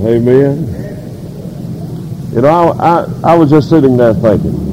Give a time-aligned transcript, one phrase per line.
[0.00, 0.58] Amen.
[2.32, 4.68] You know, I, I, I was just sitting there thinking.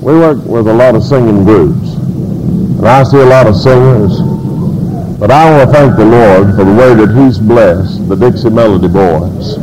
[0.00, 4.18] We work with a lot of singing groups, and I see a lot of singers.
[5.18, 8.48] But I want to thank the Lord for the way that He's blessed the Dixie
[8.48, 9.58] Melody Boys.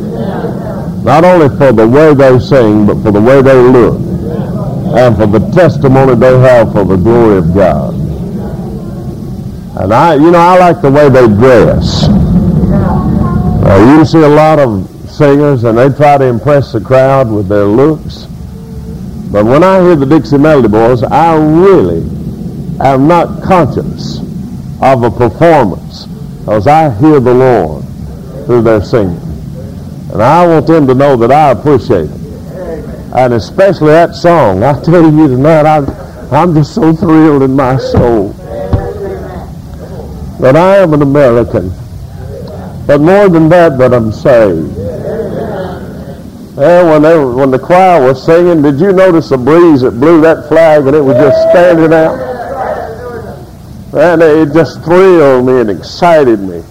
[1.04, 3.98] Not only for the way they sing, but for the way they look,
[4.96, 7.94] and for the testimony they have for the glory of God.
[9.82, 12.17] And I, you know, I like the way they dress.
[13.68, 17.48] Uh, you see a lot of singers, and they try to impress the crowd with
[17.48, 18.24] their looks.
[19.30, 22.00] But when I hear the Dixie Melody Boys, I really
[22.80, 24.20] am not conscious
[24.80, 27.84] of a performance because I hear the Lord
[28.46, 29.20] through their singing.
[30.12, 32.20] And I want them to know that I appreciate it.
[33.14, 34.62] And especially that song.
[34.62, 35.84] I tell you tonight, I,
[36.30, 38.30] I'm just so thrilled in my soul
[40.40, 41.70] that I am an American.
[42.88, 44.74] But more than that, that I'm saved.
[46.58, 50.22] And when, they, when the choir was singing, did you notice the breeze that blew
[50.22, 52.18] that flag and it was just standing out?
[53.92, 56.62] And it just thrilled me and excited me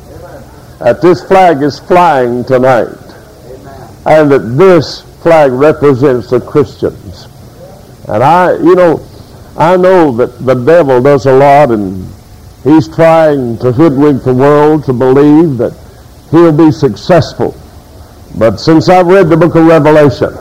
[0.79, 2.97] that this flag is flying tonight.
[4.07, 7.27] And that this flag represents the Christians.
[8.07, 9.05] And I, you know,
[9.55, 12.11] I know that the devil does a lot and
[12.63, 15.86] he's trying to hoodwink the world to believe that
[16.31, 17.55] he'll be successful.
[18.37, 20.33] But since I've read the book of Revelation,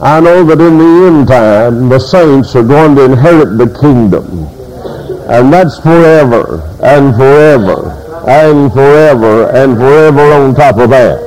[0.00, 4.46] I know that in the end time the saints are going to inherit the kingdom.
[5.28, 7.98] And that's forever and forever
[8.28, 11.18] and forever and forever on top of that.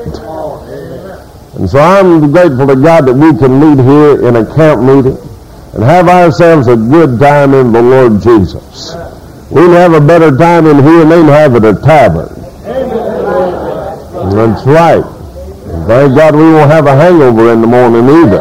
[1.55, 5.17] And so I'm grateful to God that we can meet here in a camp meeting
[5.73, 8.95] and have ourselves a good time in the Lord Jesus.
[9.52, 12.41] We can have a better time in here than they have at a tavern.
[14.42, 15.03] That's right.
[15.86, 18.39] Thank God we won't have a hangover in the morning either.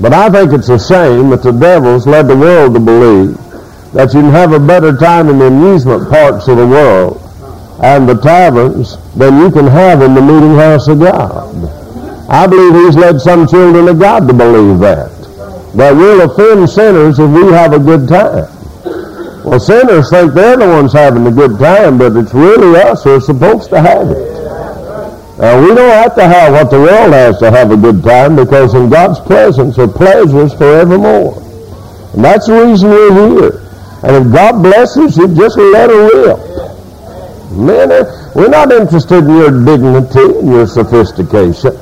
[0.00, 3.36] But I think it's a shame that the devils led the world to believe
[3.92, 7.22] that you can have a better time in the amusement parks of the world
[7.84, 11.54] and the taverns than you can have in the meeting house of God.
[12.28, 15.10] I believe he's led some children of God to believe that.
[15.76, 18.61] That we'll offend sinners if we have a good time.
[19.44, 23.16] Well, sinners think they're the ones having a good time, but it's really us who
[23.16, 24.32] are supposed to have it.
[25.38, 28.36] Now, we don't have to have what the world has to have a good time
[28.36, 31.42] because in God's presence are pleasures forevermore.
[32.14, 33.58] And that's the reason we're here.
[34.04, 36.38] And if God blesses you, just let her rip.
[37.56, 37.88] Man,
[38.36, 41.76] we're not interested in your dignity and your sophistication.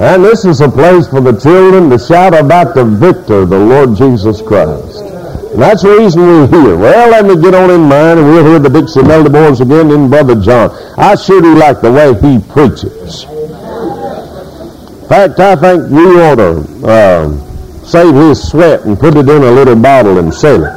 [0.00, 3.94] And this is a place for the children to shout about the victor, the Lord
[3.96, 5.11] Jesus Christ.
[5.52, 6.76] And that's the reason we're here.
[6.78, 9.90] Well, let me get on in mine, and we'll hear the Dixie Melody Boys again
[9.90, 10.70] in Brother John.
[10.96, 13.24] I sure do like the way he preaches.
[15.02, 17.30] In fact, I think we ought to uh,
[17.84, 20.72] save his sweat and put it in a little bottle and sell it.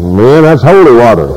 [0.00, 1.28] Man, that's holy water.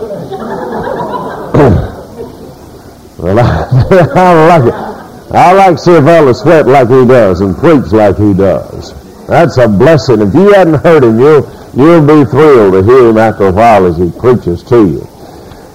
[3.19, 3.67] well, I,
[4.15, 4.92] I like it.
[5.33, 8.93] I like to sweat like he does and preach like he does.
[9.25, 10.21] That's a blessing.
[10.21, 13.87] If you hadn't heard him, you'll, you'll be thrilled to hear him after a while
[13.87, 15.07] as he preaches to you.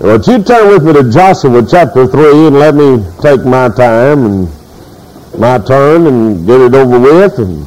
[0.01, 4.27] Well, you turn with me to Joshua chapter 3 and let me take my time
[4.27, 4.49] and
[5.37, 7.67] my turn and get it over with and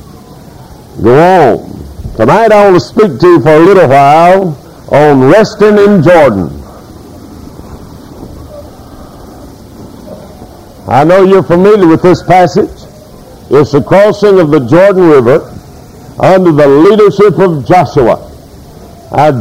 [1.03, 2.16] go on.
[2.16, 4.58] Tonight I want to speak to you for a little while
[4.94, 6.61] on resting in Jordan.
[10.88, 12.69] I know you're familiar with this passage.
[13.50, 15.47] It's the crossing of the Jordan River
[16.19, 18.28] under the leadership of Joshua.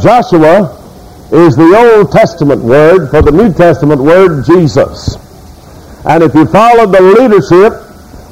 [0.00, 0.76] Joshua
[1.32, 5.16] is the Old Testament word for the New Testament word Jesus.
[6.04, 7.72] And if you follow the leadership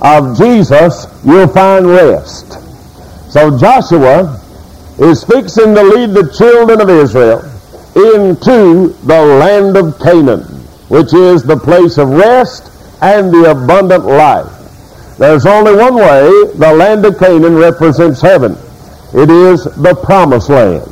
[0.03, 2.59] of Jesus, you'll find rest.
[3.31, 4.41] So Joshua
[4.99, 7.41] is fixing to lead the children of Israel
[7.95, 10.43] into the land of Canaan,
[10.89, 12.65] which is the place of rest
[13.01, 14.47] and the abundant life.
[15.19, 18.53] There's only one way the land of Canaan represents heaven.
[19.15, 20.87] It is the promised land.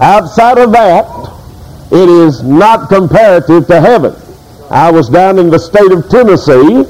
[0.00, 1.06] Outside of that,
[1.92, 4.14] it is not comparative to heaven.
[4.70, 6.84] I was down in the state of Tennessee,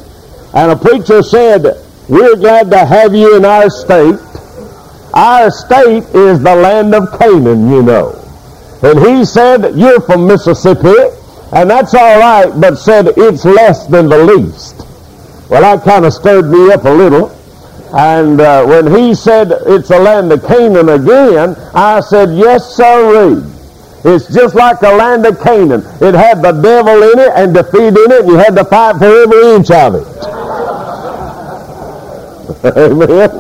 [0.54, 1.64] and a preacher said,
[2.08, 4.18] we're glad to have you in our state.
[5.12, 8.20] Our state is the land of Canaan, you know.
[8.82, 10.94] And he said, you're from Mississippi,
[11.54, 14.78] and that's all right, but said it's less than the least.
[15.48, 17.30] Well, that kind of stirred me up a little.
[17.96, 23.40] And uh, when he said it's the land of Canaan again, I said, yes, sir.
[24.04, 25.82] It's just like the land of Canaan.
[26.00, 28.96] It had the devil in it and defeat in it, and you had to fight
[28.96, 30.06] for every inch of it.
[32.76, 33.30] Amen.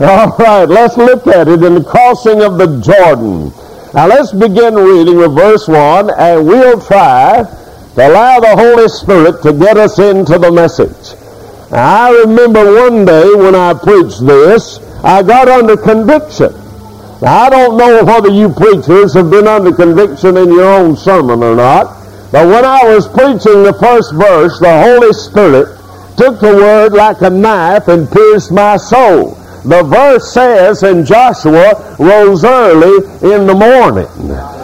[0.00, 3.52] All right, let's look at it in the crossing of the Jordan.
[3.96, 7.44] Now let's begin reading with verse 1, and we'll try
[7.94, 11.18] to allow the Holy Spirit to get us into the message.
[11.72, 16.52] Now, I remember one day when I preached this, I got under conviction.
[17.22, 21.42] Now, I don't know whether you preachers have been under conviction in your own sermon
[21.42, 21.86] or not,
[22.30, 25.74] but when I was preaching the first verse, the Holy Spirit
[26.18, 29.38] took the word like a knife and pierced my soul.
[29.66, 33.04] The verse says, and Joshua rose early
[33.34, 34.06] in the morning.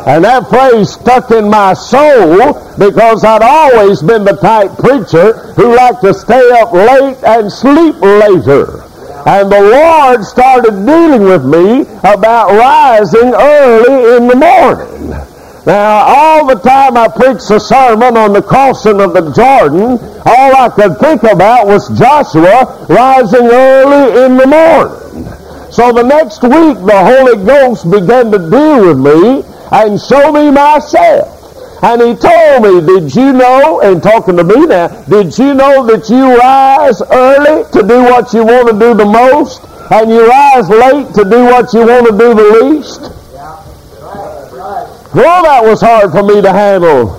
[0.06, 5.74] And that phrase stuck in my soul because I'd always been the type preacher who
[5.74, 8.82] liked to stay up late and sleep later.
[9.26, 15.31] And the Lord started dealing with me about rising early in the morning.
[15.64, 20.56] Now, all the time I preached a sermon on the crossing of the Jordan, all
[20.56, 25.70] I could think about was Joshua rising early in the morning.
[25.70, 30.50] So the next week, the Holy Ghost began to deal with me and show me
[30.50, 31.38] myself.
[31.84, 35.86] And he told me, did you know, and talking to me now, did you know
[35.86, 39.62] that you rise early to do what you want to do the most,
[39.92, 43.21] and you rise late to do what you want to do the least?
[45.14, 47.18] Well, that was hard for me to handle.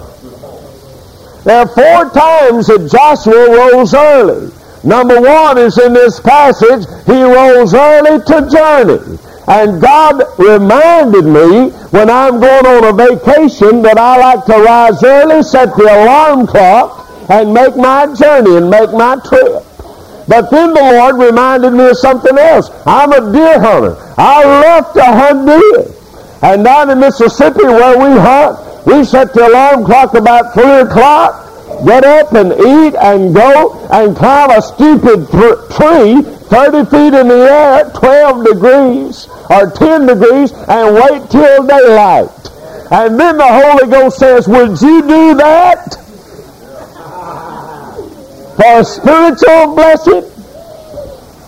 [1.44, 4.51] There are four times that Joshua rose early.
[4.84, 9.19] Number one is in this passage, he rose early to journey.
[9.48, 15.04] And God reminded me when I'm going on a vacation that I like to rise
[15.04, 19.63] early, set the alarm clock, and make my journey and make my trip.
[20.28, 22.69] But then the Lord reminded me of something else.
[22.86, 23.98] I'm a deer hunter.
[24.18, 26.03] I love to hunt deer.
[26.44, 31.86] And down in Mississippi where we hunt, we set the alarm clock about 3 o'clock,
[31.86, 37.48] get up and eat and go and climb a stupid tree 30 feet in the
[37.50, 42.30] air, 12 degrees or 10 degrees, and wait till daylight.
[42.92, 45.95] And then the Holy Ghost says, would you do that
[48.57, 50.30] for a spiritual blessing?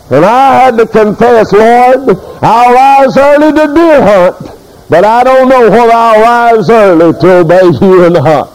[0.09, 4.54] And I had to confess, Lord, I'll rise early to deer hunt.
[4.89, 8.51] But I don't know whether I'll rise early to obey you and hunt.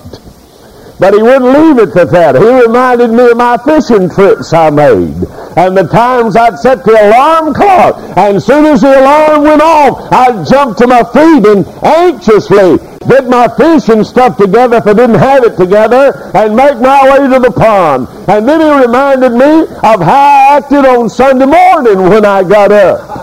[1.00, 2.36] But he wouldn't leave it at that.
[2.36, 5.16] He reminded me of my fishing trips I made.
[5.56, 7.96] And the times I'd set the alarm clock.
[8.18, 12.76] And as soon as the alarm went off, I'd jump to my feet and anxiously
[13.08, 17.32] get my fishing stuff together if I didn't have it together and make my way
[17.32, 18.06] to the pond.
[18.28, 22.70] And then he reminded me of how I acted on Sunday morning when I got
[22.70, 23.19] up.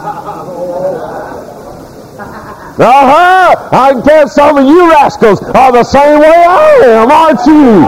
[2.79, 3.69] Uh-huh.
[3.71, 7.83] I tell some of you rascals are the same way I am, aren't you?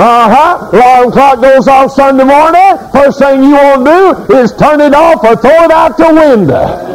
[0.00, 0.70] Uh-huh.
[0.72, 2.78] Alarm clock goes off Sunday morning.
[2.90, 6.14] First thing you want to do is turn it off or throw it out the
[6.14, 6.88] window.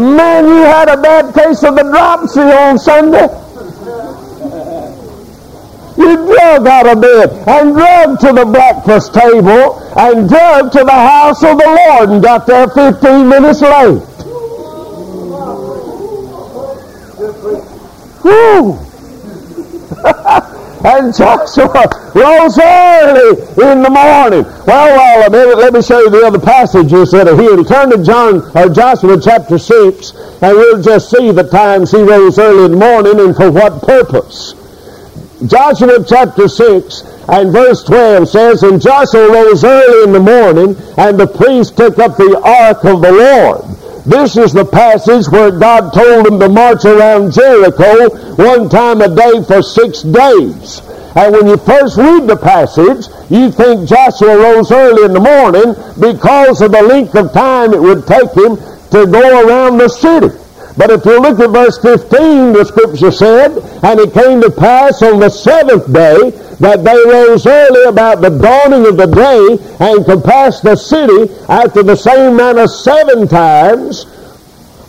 [0.00, 3.45] Man, you had a bad case of the dropsy on Sunday.
[5.96, 10.90] You drug out of bed and drug to the breakfast table and drug to the
[10.90, 14.02] house of the Lord and got there 15 minutes late.
[18.22, 18.78] Whew.
[20.84, 24.44] and Joshua rose early in the morning.
[24.66, 27.62] Well, well, a minute, let me show you the other passages that are here.
[27.64, 32.38] Turn to John or Joshua chapter 6, and we'll just see the times he rose
[32.38, 34.65] early in the morning and for what purpose.
[35.44, 41.20] Joshua chapter 6 and verse 12 says, And Joshua rose early in the morning, and
[41.20, 43.60] the priest took up the ark of the Lord.
[44.06, 49.14] This is the passage where God told him to march around Jericho one time a
[49.14, 50.80] day for six days.
[51.14, 55.74] And when you first read the passage, you think Joshua rose early in the morning
[56.00, 58.56] because of the length of time it would take him
[58.90, 60.45] to go around the city.
[60.76, 65.02] But if you look at verse 15, the scripture said, And it came to pass
[65.02, 66.30] on the seventh day
[66.60, 71.82] that they rose early about the dawning of the day and compassed the city after
[71.82, 74.04] the same manner seven times.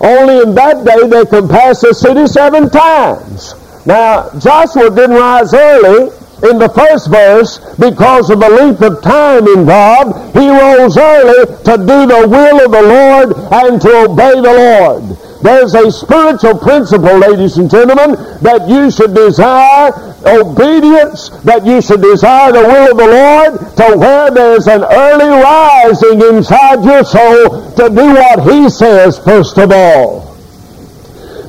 [0.02, 3.56] Only in that day they compassed the city seven times.
[3.86, 6.12] Now, Joshua didn't rise early
[6.52, 10.38] in the first verse because of the length of time involved.
[10.38, 15.27] He rose early to do the will of the Lord and to obey the Lord.
[15.42, 19.92] There's a spiritual principle, ladies and gentlemen, that you should desire
[20.26, 25.30] obedience, that you should desire the will of the Lord to where there's an early
[25.42, 30.36] rising inside your soul to do what He says first of all.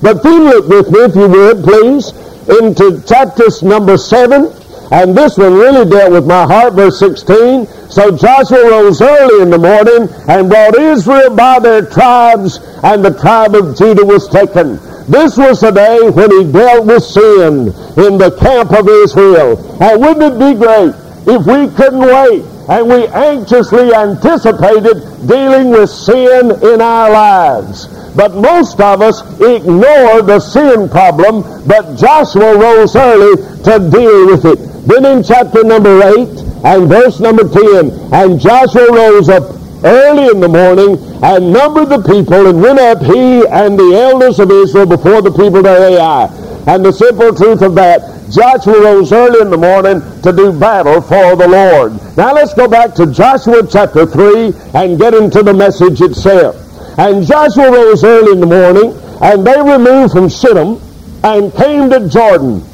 [0.03, 2.13] But then look with me, if you would, please,
[2.61, 4.58] into chapter number 7.
[4.91, 7.67] And this one really dealt with my heart, verse 16.
[7.91, 13.19] So Joshua rose early in the morning and brought Israel by their tribes, and the
[13.19, 14.79] tribe of Judah was taken.
[15.09, 19.57] This was the day when he dealt with sin in the camp of Israel.
[19.83, 20.95] And wouldn't it be great
[21.27, 27.87] if we couldn't wait and we anxiously anticipated dealing with sin in our lives?
[28.15, 34.45] But most of us ignore the sin problem, but Joshua rose early to deal with
[34.45, 34.78] it.
[34.89, 36.17] Then in chapter number 8
[36.65, 39.43] and verse number 10, and Joshua rose up
[39.85, 44.41] early in the morning and numbered the people and went up he and the elders
[44.41, 46.25] of Israel before the people to Ai.
[46.67, 48.01] And the simple truth of that,
[48.33, 51.93] Joshua rose early in the morning to do battle for the Lord.
[52.17, 56.57] Now let's go back to Joshua chapter 3 and get into the message itself.
[56.99, 60.81] And Joshua rose early in the morning, and they removed from Shittim
[61.23, 62.65] and came to Jordan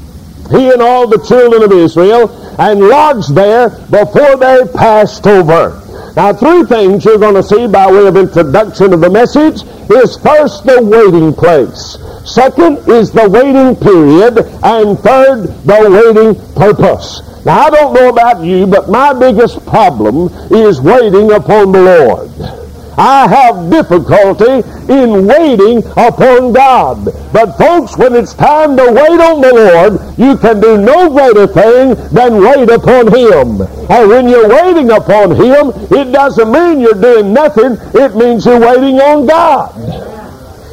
[0.50, 5.80] he and all the children of Israel, and lodged there before they passed over.
[6.16, 10.16] Now, three things you're going to see by way of introduction of the message is
[10.18, 11.98] first the waiting place.
[12.24, 14.38] Second is the waiting period.
[14.62, 17.20] And third, the waiting purpose.
[17.44, 22.63] Now, I don't know about you, but my biggest problem is waiting upon the Lord.
[22.96, 27.04] I have difficulty in waiting upon God.
[27.32, 31.46] But folks, when it's time to wait on the Lord, you can do no greater
[31.46, 33.60] thing than wait upon Him.
[33.90, 37.76] And when you're waiting upon Him, it doesn't mean you're doing nothing.
[37.94, 40.12] It means you're waiting on God.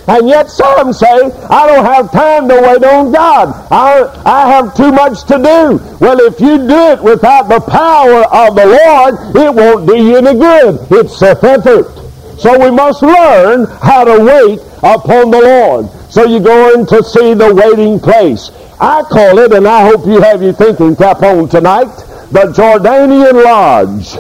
[0.07, 3.49] And yet some say, I don't have time to wait on God.
[3.71, 5.97] I, I have too much to do.
[5.99, 10.17] Well, if you do it without the power of the Lord, it won't do you
[10.17, 10.79] any good.
[10.91, 12.10] It's self-effort.
[12.41, 15.91] So we must learn how to wait upon the Lord.
[16.11, 18.49] So you go in to see the waiting place.
[18.79, 21.93] I call it, and I hope you have your thinking cap on tonight,
[22.31, 24.15] the Jordanian Lodge.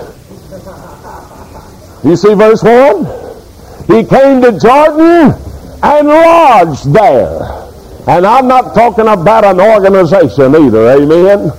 [2.05, 3.05] You see verse 1?
[3.87, 5.33] He came to Jordan
[5.81, 7.41] and lodged there.
[8.07, 11.51] And I'm not talking about an organization either, amen?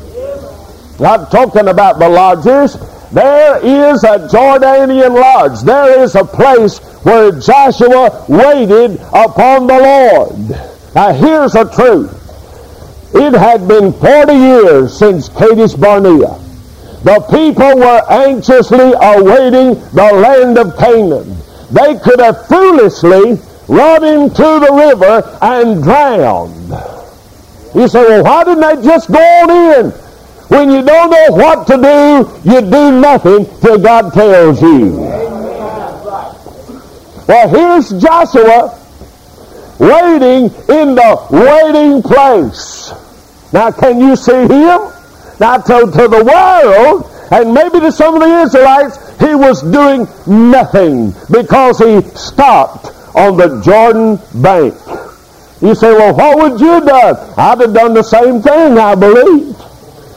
[1.00, 2.76] I'm talking about the lodges
[3.12, 5.61] there is a Jordanian lodge.
[5.62, 10.95] There is a place where Joshua waited upon the Lord.
[10.95, 12.19] Now here's the truth.
[13.14, 16.38] It had been 40 years since Kadesh Barnea.
[17.04, 21.37] The people were anxiously awaiting the land of Canaan.
[21.71, 23.38] They could have foolishly
[23.69, 26.71] run into the river and drowned.
[27.75, 30.01] You say, well, why didn't they just go on in?
[30.52, 34.99] When you don't know what to do, you do nothing till God tells you.
[37.26, 38.78] Well, here's Joshua
[39.78, 42.92] waiting in the waiting place.
[43.54, 44.92] Now, can you see him?
[45.40, 50.06] Now, to, to the world, and maybe to some of the Israelites, he was doing
[50.26, 54.75] nothing because he stopped on the Jordan bank.
[55.62, 57.35] You say, well, what would you have done?
[57.38, 59.62] I'd have done the same thing, I believe.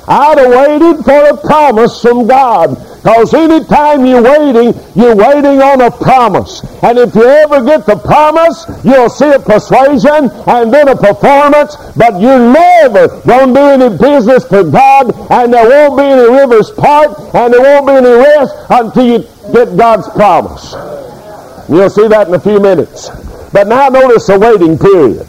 [0.08, 2.78] I'd have waited for a promise from God.
[3.06, 6.62] Because anytime you're waiting, you're waiting on a promise.
[6.82, 11.76] And if you ever get the promise, you'll see a persuasion and then a performance,
[11.96, 16.72] but you're never to do any business for God, and there won't be any rivers
[16.72, 19.20] part, and there won't be any rest until you
[19.54, 20.74] get God's promise.
[21.70, 23.10] You'll see that in a few minutes.
[23.52, 25.28] But now notice the waiting period.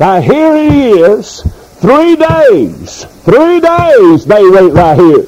[0.00, 1.44] Now here he is,
[1.82, 5.24] three days Three days they wait right here.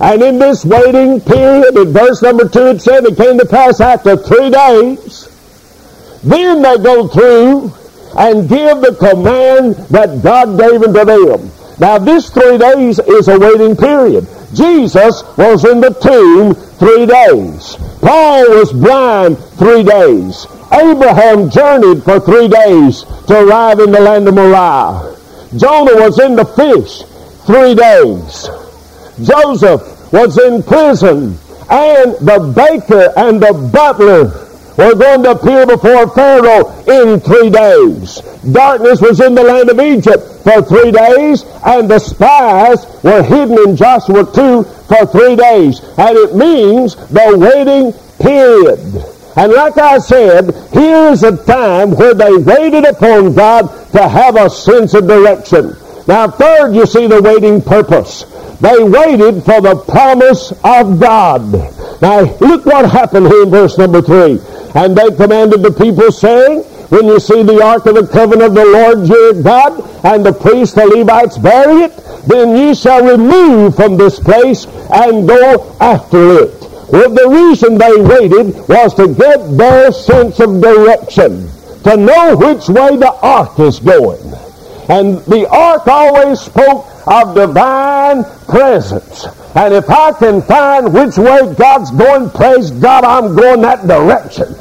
[0.00, 3.80] And in this waiting period, in verse number 2, it said it came to pass
[3.80, 5.28] after three days.
[6.24, 7.72] Then they go through
[8.18, 11.52] and give the command that God gave unto them.
[11.78, 14.26] Now this three days is a waiting period.
[14.52, 17.76] Jesus was in the tomb three days.
[18.00, 20.44] Paul was blind three days.
[20.72, 25.21] Abraham journeyed for three days to arrive in the land of Moriah.
[25.56, 27.02] Jonah was in the fish
[27.44, 28.48] three days.
[29.22, 31.38] Joseph was in prison,
[31.70, 34.24] and the baker and the butler
[34.78, 38.20] were going to appear before Pharaoh in three days.
[38.50, 43.58] Darkness was in the land of Egypt for three days, and the spies were hidden
[43.68, 45.80] in Joshua 2 for three days.
[45.98, 49.11] And it means the waiting period.
[49.36, 54.50] And like I said, here's a time where they waited upon God to have a
[54.50, 55.76] sense of direction.
[56.06, 58.24] Now, third, you see the waiting purpose.
[58.60, 61.52] They waited for the promise of God.
[62.02, 64.38] Now, look what happened here in verse number three.
[64.74, 68.54] And they commanded the people, saying, when you see the ark of the covenant of
[68.54, 71.96] the Lord your God, and the priests, the Levites, bury it,
[72.26, 76.71] then ye shall remove from this place and go after it.
[76.92, 81.48] Well, the reason they waited was to get their sense of direction,
[81.84, 84.20] to know which way the ark is going.
[84.90, 89.24] And the ark always spoke of divine presence.
[89.54, 94.54] And if I can find which way God's going, praise God, I'm going that direction.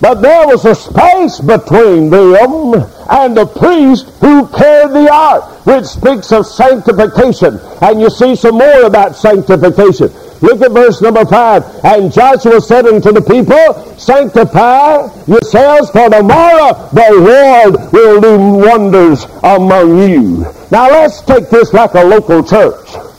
[0.00, 2.74] But there was a space between them
[3.08, 7.58] and the priest who carried the ark, which speaks of sanctification.
[7.80, 10.12] And you see some more about sanctification.
[10.42, 11.84] Look at verse number 5.
[11.84, 18.38] And Joshua said unto the people, Sanctify yourselves, for tomorrow the Lord will do
[18.68, 20.44] wonders among you.
[20.70, 23.15] Now let's take this like a local church.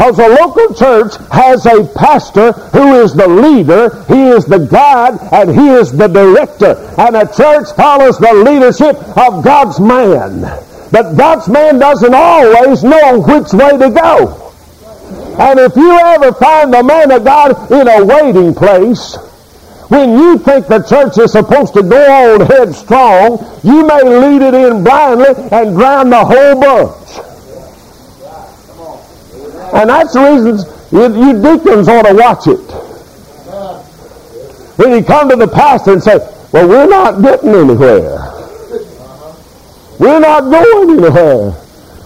[0.00, 5.18] Because a local church has a pastor who is the leader, he is the guide,
[5.30, 6.72] and he is the director.
[6.96, 10.40] And a church follows the leadership of God's man.
[10.90, 14.52] But God's man doesn't always know which way to go.
[15.38, 19.16] And if you ever find the man of God in a waiting place,
[19.88, 24.54] when you think the church is supposed to go on headstrong, you may lead it
[24.54, 27.29] in blindly and drown the whole bunch.
[29.72, 30.58] And that's the reason
[30.92, 32.58] you, you deacons ought to watch it.
[34.76, 36.16] When you come to the pastor and say,
[36.52, 38.18] well, we're not getting anywhere.
[39.98, 41.54] We're not going anywhere.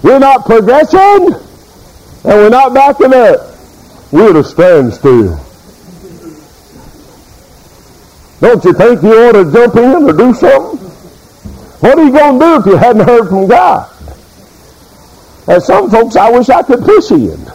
[0.02, 3.40] We're not progressing, and we're not backing up.
[4.12, 5.40] We're at a standstill.
[8.40, 10.80] Don't you think you ought to jump in or do something?
[11.80, 13.90] What are you going to do if you hadn't heard from God?
[15.47, 17.54] As some folks, I wish I could push in.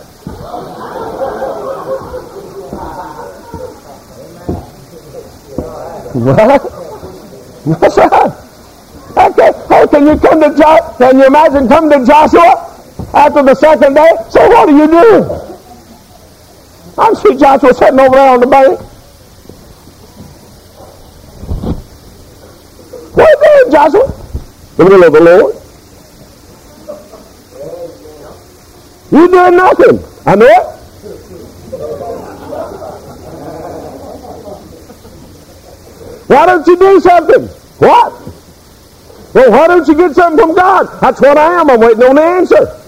[6.13, 6.63] What?
[7.65, 8.49] Right.
[9.17, 9.51] Okay.
[9.69, 10.95] Oh, can you come to Joshua?
[10.97, 12.75] Can you imagine coming to Joshua
[13.13, 14.09] after the second day?
[14.29, 15.49] So what are you doing?
[16.97, 18.79] I'm see Joshua sitting over there on the bank.
[23.15, 24.07] You doing, Joshua?
[24.77, 25.55] The will of the Lord.
[29.11, 29.99] You doing nothing.
[30.25, 30.79] I know it.
[36.29, 37.41] Why don't you do something?
[37.81, 38.13] What?
[39.33, 41.01] Well, why don't you get something from God?
[41.01, 41.71] That's what I am.
[41.71, 42.79] I'm waiting on the answer.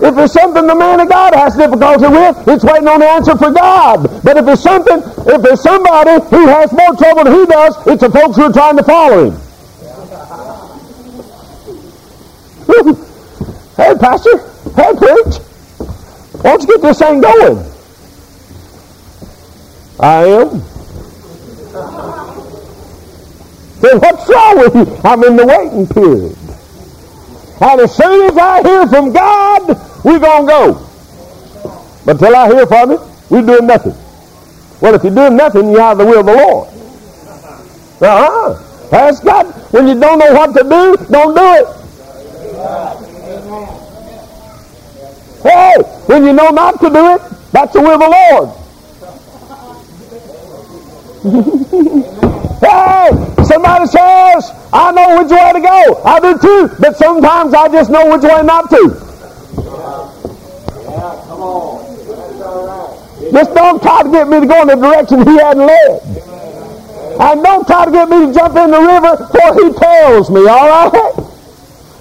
[0.00, 3.36] If it's something the man of God has difficulty with, it's waiting on the answer
[3.36, 4.22] for God.
[4.24, 8.00] But if it's something, if there's somebody who has more trouble than he does, it's
[8.00, 9.36] the folks who are trying to follow him.
[13.76, 14.38] hey, Pastor.
[14.72, 15.36] Hey, preach.
[16.40, 17.73] Why don't you get this thing going?
[20.00, 20.48] I am.
[23.80, 24.96] Then what's wrong with you?
[25.04, 26.36] I'm in the waiting period.
[27.60, 29.68] And as soon as I hear from God,
[30.04, 30.90] we're going to go.
[32.04, 32.98] But till I hear from Him,
[33.30, 33.94] we're doing nothing.
[34.80, 36.68] Well, if you're doing nothing, out of the will of the Lord.
[38.02, 38.96] Uh-huh.
[38.96, 39.46] Ask God.
[39.72, 41.66] When you don't know what to do, don't do it.
[45.42, 45.74] Hey,
[46.06, 48.63] when you know not to do it, that's the will of the Lord.
[51.24, 53.08] Hey,
[53.44, 56.02] somebody says, I know which way to go.
[56.04, 58.90] I do too, but sometimes I just know which way not to.
[61.24, 61.84] Come on.
[63.32, 66.02] Just don't try to get me to go in the direction he hadn't led.
[67.18, 70.46] And don't try to get me to jump in the river for he tells me,
[70.46, 71.14] all right?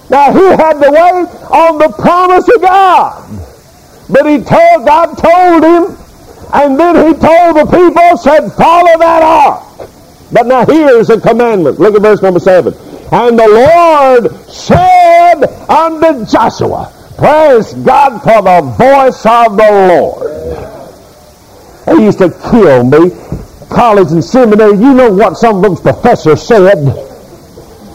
[0.10, 3.24] Now, he had to wait on the promise of God.
[4.10, 6.03] But he told, God told him
[6.54, 9.90] and then he told the people, said, follow that ark.
[10.32, 11.80] But now here's a commandment.
[11.80, 12.74] Look at verse number 7.
[13.12, 20.34] And the Lord said unto Joshua, Praise God for the voice of the Lord.
[21.86, 23.12] They used to kill me.
[23.70, 26.86] College and seminary, you know what some of those professors said.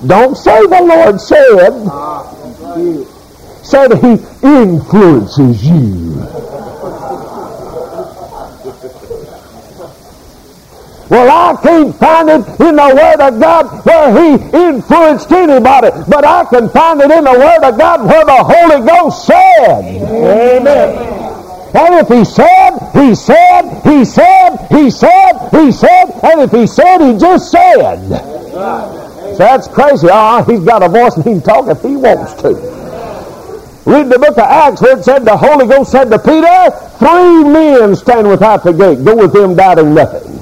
[0.06, 1.70] Don't say the Lord said.
[1.86, 2.24] Ah,
[3.62, 6.57] said he influences you.
[11.10, 16.24] Well, I can't find it in the Word of God where He influenced anybody, but
[16.24, 20.02] I can find it in the Word of God where the Holy Ghost said.
[20.60, 21.18] Amen.
[21.74, 26.66] And if he said, he said, he said, he said, he said, and if he
[26.66, 28.08] said, he just said.
[28.08, 30.08] So that's crazy.
[30.10, 32.48] Ah, he's got a voice and he can talk if he wants to.
[33.84, 37.44] Read the book of Acts where it said the Holy Ghost said to Peter, three
[37.44, 39.04] men stand without the gate.
[39.04, 40.38] Go with them doubting nothing.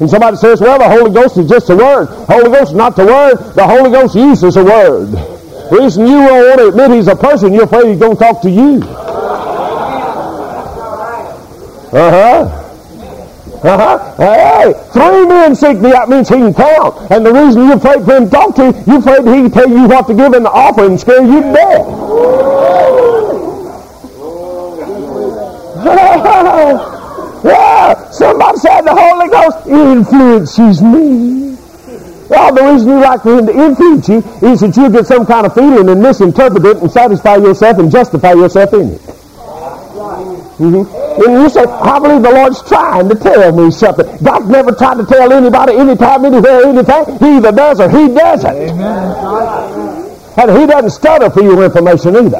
[0.00, 2.06] And somebody says, well, the Holy Ghost is just a word.
[2.06, 3.36] Holy Ghost is not the word.
[3.54, 5.08] The Holy Ghost uses a word.
[5.08, 8.18] The reason you don't want to admit he's a person, you're afraid he's going to
[8.18, 8.82] talk to you.
[11.92, 12.60] Uh-huh.
[13.62, 14.16] Uh-huh.
[14.16, 15.90] Hey, three men seek me.
[15.90, 17.10] That means he can count.
[17.10, 19.50] And the reason you're afraid for him to talk to you, you're afraid he can
[19.50, 21.86] tell you what to give in the offering and scare you to death.
[27.44, 31.56] yeah, somebody said the Holy Ghost influences me.
[32.28, 35.26] Well, the reason you like for him to influence you is that you get some
[35.26, 39.00] kind of feeling and misinterpret it and satisfy yourself and justify yourself in it.
[40.60, 41.24] Mm-hmm.
[41.24, 44.06] And you say, I believe the Lord's trying to tell me something.
[44.22, 47.18] God's never tried to tell anybody anytime, anywhere, anything.
[47.18, 48.56] He either does or he doesn't.
[48.56, 50.10] Amen.
[50.36, 52.38] And he doesn't stutter for your information either.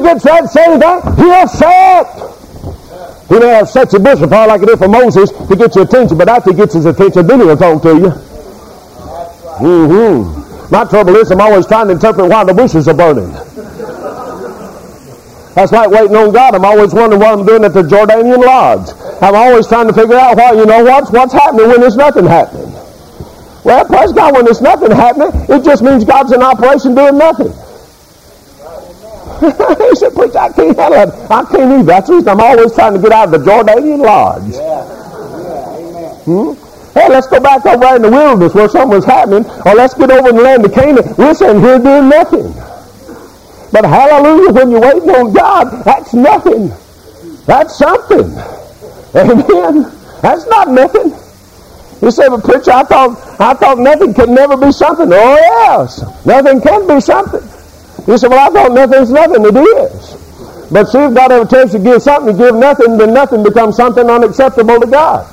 [0.00, 2.30] He gets ready to say that, he'll it.
[3.28, 6.18] He may have your bush fire like it did for Moses to get your attention,
[6.18, 8.10] but after he gets his attention, then he'll talk to you.
[9.60, 10.72] Mm-hmm.
[10.72, 13.30] My trouble is I'm always trying to interpret why the bushes are burning.
[15.54, 16.54] That's like waiting on God.
[16.54, 18.88] I'm always wondering what I'm doing at the Jordanian Lodge.
[19.20, 22.24] I'm always trying to figure out why, you know, what's, what's happening when there's nothing
[22.24, 22.72] happening.
[23.62, 27.52] Well, praise God, when there's nothing happening, it just means God's in operation doing nothing.
[29.40, 31.30] He said, preach, I can't handle it.
[31.30, 31.82] I can't either.
[31.84, 34.52] That's the reason I'm always trying to get out of the Jordanian Lodge.
[34.52, 34.58] Yeah.
[34.58, 36.14] Yeah.
[36.24, 36.52] Hmm?
[36.92, 40.10] Hey, let's go back over in the wilderness where something was happening, or let's get
[40.10, 41.14] over in the land of Canaan.
[41.16, 42.52] We're sitting here doing nothing.
[43.72, 46.72] But hallelujah, when you're waiting on God, that's nothing.
[47.46, 48.26] That's something.
[49.14, 49.86] Amen.
[50.20, 51.14] That's not nothing.
[52.02, 55.08] You say, but preacher, I thought I thought nothing could never be something.
[55.12, 57.42] Oh yes, nothing can be something.
[58.06, 59.44] You say, well, I thought nothing's nothing.
[59.44, 60.20] It is.
[60.70, 63.42] But see, if God ever tells you to give something, to give nothing, then nothing
[63.42, 65.26] becomes something unacceptable to God.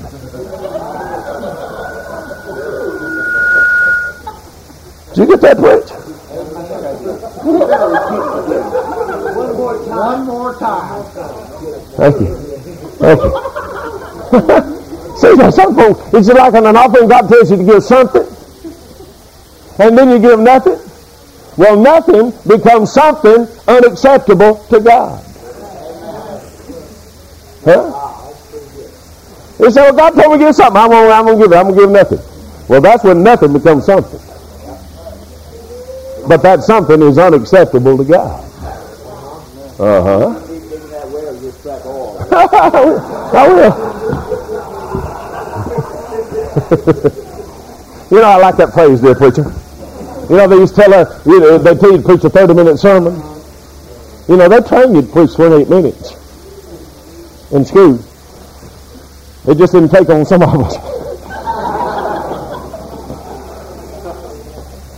[5.13, 5.91] Did you get that, preach?
[9.89, 11.03] One more time.
[11.97, 12.35] Thank you.
[12.97, 14.77] Thank you.
[15.17, 18.27] See, now some folks, it's like on an offering, God tells you to give something,
[19.79, 20.77] and then you give nothing.
[21.57, 25.23] Well, nothing becomes something unacceptable to God.
[27.65, 28.07] Huh?
[29.57, 30.77] They say, well, God told me to give something.
[30.79, 31.55] I'm going to give it.
[31.55, 32.19] I'm going to give nothing.
[32.67, 34.19] Well, that's when nothing becomes something.
[36.27, 38.43] But that something is unacceptable to God.
[39.79, 40.43] Uh-huh.
[43.33, 43.97] I will.
[48.11, 49.51] you know, I like that phrase there, preacher.
[50.29, 52.29] You know, they used to tell us, you know, they tell you to preach a
[52.29, 53.15] 30-minute sermon.
[54.27, 56.11] You know, they train you to preach 28 minutes
[57.51, 57.95] in school.
[59.47, 60.75] It just didn't take on some of us.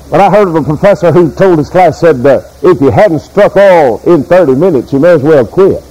[0.10, 3.20] But I heard of a professor who told his class, said, uh, if you hadn't
[3.20, 5.84] struck all in 30 minutes, you may as well quit.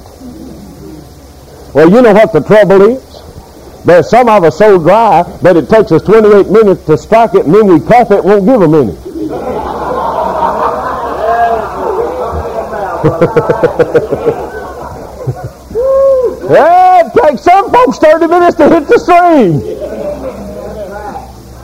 [1.72, 3.84] Well, you know what the trouble is?
[3.84, 7.46] There's some of us so dry that it takes us 28 minutes to strike it,
[7.46, 9.07] and then we cough it, won't give a minute.
[16.50, 19.62] yeah, it takes some folks 30 minutes to hit the stream.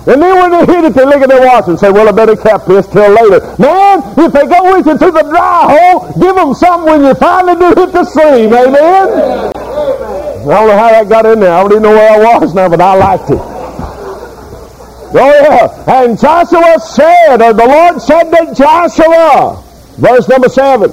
[0.07, 2.13] And then when they hit it, they look at their watch and say, well, I
[2.13, 3.41] better cap this till later.
[3.59, 7.57] Man, if they go with you the dry hole, give them something when you finally
[7.59, 8.53] do hit the stream.
[8.53, 9.55] Amen?
[10.45, 11.53] I don't know how that got in there.
[11.53, 13.39] I don't even know where I was now, but I liked it.
[15.17, 15.85] Oh, yeah.
[16.03, 19.63] And Joshua said, or the Lord said to Joshua,
[19.97, 20.91] verse number 7,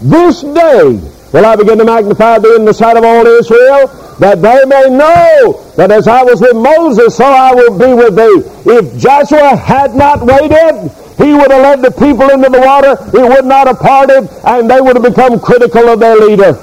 [0.00, 0.98] This day
[1.32, 3.86] will I begin to magnify thee in the sight of all Israel,
[4.18, 8.16] that they may know that as I was with Moses, so I will be with
[8.16, 8.70] thee.
[8.72, 12.96] If Joshua had not waited, he would have led the people into the water.
[13.16, 16.58] It would not have parted, and they would have become critical of their leader.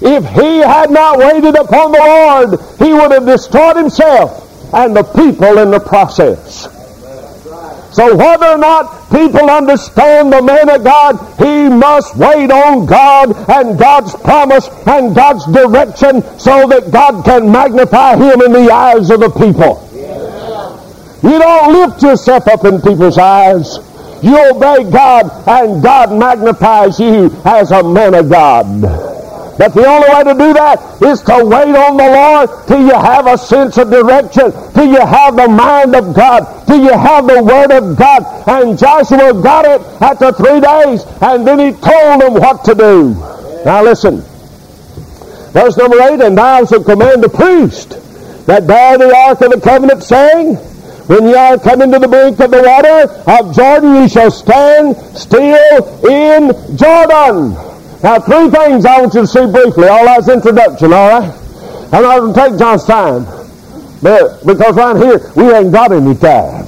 [0.00, 5.02] If he had not waited upon the Lord, he would have destroyed himself and the
[5.02, 6.68] people in the process.
[7.96, 13.34] So whether or not people understand the man of God, he must wait on God
[13.48, 19.08] and God's promise and God's direction so that God can magnify him in the eyes
[19.08, 19.80] of the people.
[21.22, 23.78] You don't lift yourself up in people's eyes.
[24.22, 29.05] You obey God and God magnifies you as a man of God.
[29.58, 32.92] But the only way to do that is to wait on the Lord till you
[32.92, 37.26] have a sense of direction, till you have the mind of God, till you have
[37.26, 38.22] the Word of God.
[38.46, 43.14] And Joshua got it after three days, and then he told them what to do.
[43.64, 44.20] Now listen.
[45.52, 47.96] Verse number eight, and thou shalt command the priest
[48.46, 50.56] that bear the ark of the covenant, saying,
[51.06, 54.96] when ye are coming to the brink of the water of Jordan, ye shall stand
[55.16, 57.56] still in Jordan.
[58.02, 59.88] Now, three things I want you to see briefly.
[59.88, 61.32] All that's introduction, all right?
[61.92, 63.24] I'm not going to take John's time.
[64.02, 66.66] But, because right here, we ain't got any time.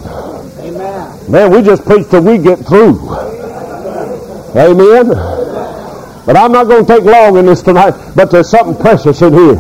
[0.59, 1.31] Amen.
[1.31, 2.99] Man, we just preach till we get through.
[4.57, 5.09] Amen.
[6.25, 9.33] But I'm not going to take long in this tonight, but there's something precious in
[9.33, 9.57] here.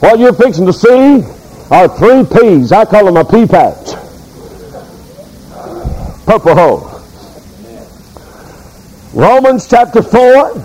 [0.00, 1.24] What you're fixing to see
[1.70, 2.72] are three P's.
[2.72, 3.94] I call them a pea patch.
[6.26, 6.93] Purple hull.
[9.14, 10.60] Romans chapter 4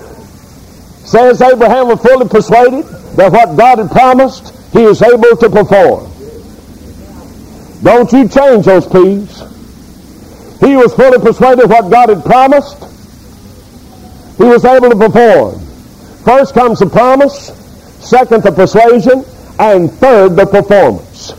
[1.06, 2.84] says Abraham was fully persuaded
[3.16, 6.12] that what God had promised, he is able to perform.
[7.84, 9.40] Don't you change those P's.
[10.62, 12.78] He was fully persuaded what God had promised.
[14.40, 15.60] He was able to perform.
[16.26, 17.54] First comes the promise,
[18.04, 19.24] second the persuasion,
[19.60, 21.34] and third the performance.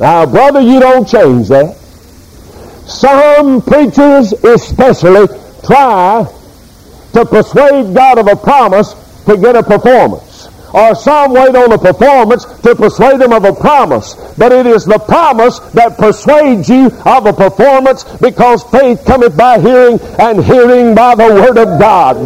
[0.00, 1.76] Now, brother, you don't change that.
[2.86, 5.26] Some preachers especially
[5.64, 6.26] try
[7.12, 8.94] to persuade God of a promise
[9.24, 10.48] to get a performance.
[10.72, 14.14] Or some wait on a performance to persuade him of a promise.
[14.36, 19.58] But it is the promise that persuades you of a performance because faith cometh by
[19.58, 22.16] hearing and hearing by the word of God.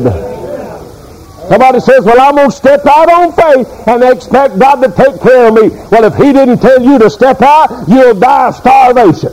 [1.48, 5.20] Somebody says, well, I'm going to step out on faith and expect God to take
[5.20, 5.68] care of me.
[5.90, 9.32] Well, if he didn't tell you to step out, you'll die of starvation.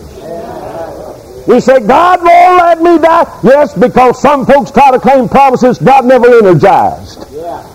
[1.48, 3.40] You say, God won't let me die.
[3.42, 7.26] Yes, because some folks try to claim promises God never energized.
[7.32, 7.66] Yeah.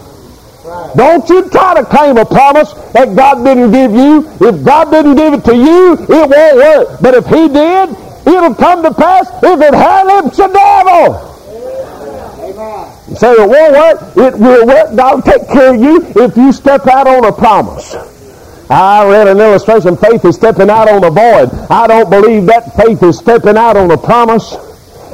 [0.64, 0.92] Right.
[0.94, 4.28] Don't you try to claim a promise that God didn't give you.
[4.46, 7.00] If God didn't give it to you, it won't work.
[7.00, 7.90] But if He did,
[8.28, 9.28] it'll come to pass.
[9.42, 11.28] If it had, it's the devil.
[13.08, 14.96] You say it won't work, it will work.
[14.96, 18.11] God will take care of you if you step out on a promise.
[18.72, 19.98] I read an illustration.
[19.98, 21.50] Faith is stepping out on the void.
[21.70, 24.54] I don't believe that faith is stepping out on the promise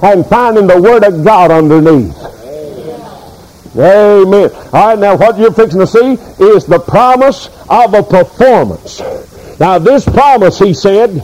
[0.01, 2.17] and finding the Word of God underneath.
[3.75, 4.27] Amen.
[4.27, 4.51] Amen.
[4.55, 9.01] All right, now what you're fixing to see is the promise of a performance.
[9.59, 11.19] Now, this promise, he said,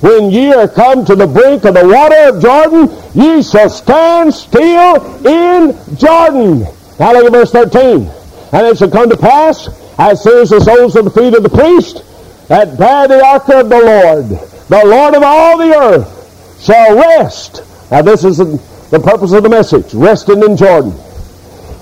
[0.00, 4.32] when ye are come to the brink of the water of Jordan, ye shall stand
[4.32, 6.60] still in Jordan.
[7.00, 8.08] Now look at verse 13.
[8.52, 11.42] And it shall come to pass as soon as the soles of the feet of
[11.42, 12.02] the priest
[12.48, 14.28] that bear the ark of the Lord,
[14.68, 17.62] the Lord of all the earth, shall rest.
[17.90, 20.92] Now this is the purpose of the message, resting in Jordan.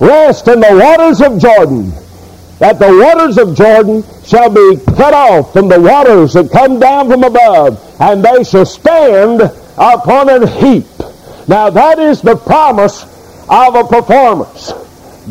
[0.01, 1.91] Rest in the waters of Jordan,
[2.59, 7.09] that the waters of Jordan shall be cut off from the waters that come down
[7.09, 9.41] from above, and they shall stand
[9.77, 10.85] upon an heap.
[11.47, 13.03] Now that is the promise
[13.49, 14.73] of a performance.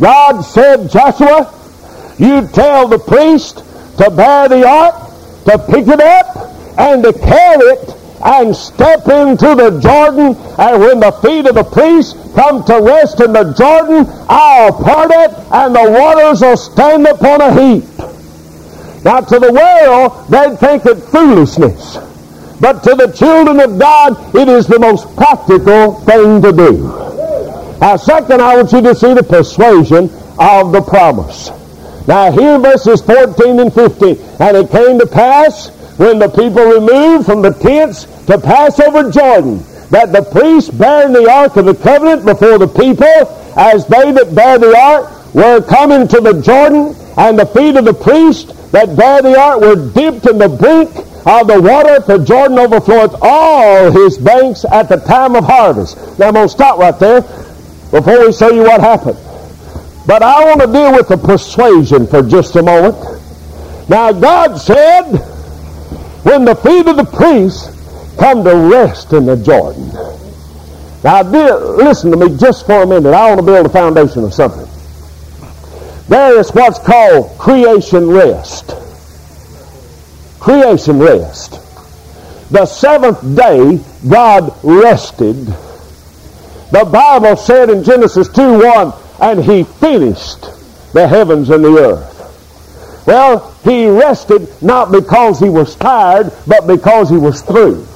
[0.01, 1.55] God said, Joshua,
[2.19, 3.59] you tell the priest
[3.99, 4.95] to bear the ark,
[5.45, 6.37] to pick it up,
[6.79, 10.37] and to carry it and step into the Jordan.
[10.59, 15.11] And when the feet of the priest come to rest in the Jordan, I'll part
[15.13, 17.85] it, and the waters will stand upon a heap.
[19.05, 21.99] Now, to the world, they'd think it foolishness.
[22.61, 27.79] But to the children of God, it is the most practical thing to do.
[27.81, 31.51] Now, second, I want you to see the persuasion of the promise.
[32.09, 34.17] Now here verses 14 and 15.
[34.41, 35.69] And it came to pass
[35.99, 39.59] when the people removed from the tents to pass over Jordan,
[39.91, 43.05] that the priests bearing the ark of the covenant before the people,
[43.59, 47.85] as they that bear the ark were coming to the Jordan, and the feet of
[47.85, 50.89] the priest that bear the ark were dipped in the brink
[51.27, 55.99] of the water, for Jordan overfloweth all his banks at the time of harvest.
[56.19, 59.19] Now I'm going to stop right there before we show you what happened.
[60.09, 62.97] But I want to deal with the persuasion for just a moment.
[63.91, 65.19] Now, God said,
[66.23, 69.87] when the feet of the priests come to rest in the Jordan.
[71.05, 73.13] Now, dear, listen to me just for a minute.
[73.13, 74.67] I want to build a foundation of something.
[76.09, 78.73] There is what's called creation rest.
[80.41, 81.61] Creation rest.
[82.51, 85.37] the seventh day God rested.
[86.71, 90.43] The Bible said in Genesis 2 1, and he finished
[90.93, 93.05] the heavens and the earth.
[93.07, 97.87] Well, he rested not because he was tired, but because he was through.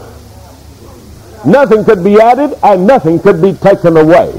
[1.44, 4.32] Nothing could be added and nothing could be taken away.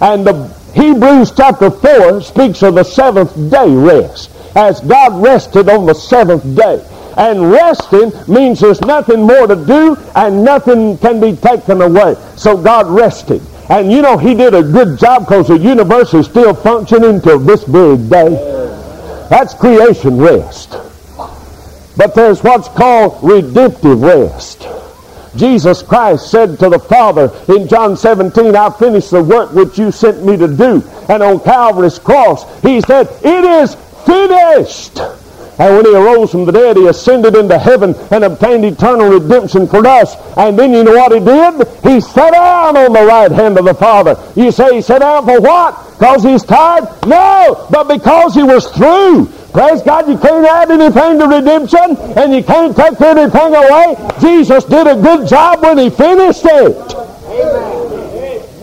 [0.00, 5.86] And the Hebrews chapter 4 speaks of the seventh day rest, as God rested on
[5.86, 6.84] the seventh day.
[7.16, 12.14] And resting means there's nothing more to do and nothing can be taken away.
[12.36, 13.42] So God rested.
[13.68, 17.38] And you know, he did a good job because the universe is still functioning till
[17.38, 18.30] this very day.
[19.28, 20.76] That's creation rest.
[21.96, 24.66] But there's what's called redemptive rest.
[25.36, 29.92] Jesus Christ said to the Father in John 17, I finished the work which you
[29.92, 30.82] sent me to do.
[31.08, 33.74] And on Calvary's cross, he said, It is
[34.06, 34.98] finished.
[35.58, 39.66] And when he arose from the dead, he ascended into heaven and obtained eternal redemption
[39.66, 40.14] for us.
[40.36, 41.66] And then you know what he did?
[41.82, 44.16] He sat down on the right hand of the Father.
[44.36, 45.98] You say he sat down for what?
[45.98, 46.84] Because he's tired?
[47.06, 49.26] No, but because he was through.
[49.52, 53.96] Praise God, you can't add anything to redemption and you can't take anything away.
[54.20, 56.94] Jesus did a good job when he finished it.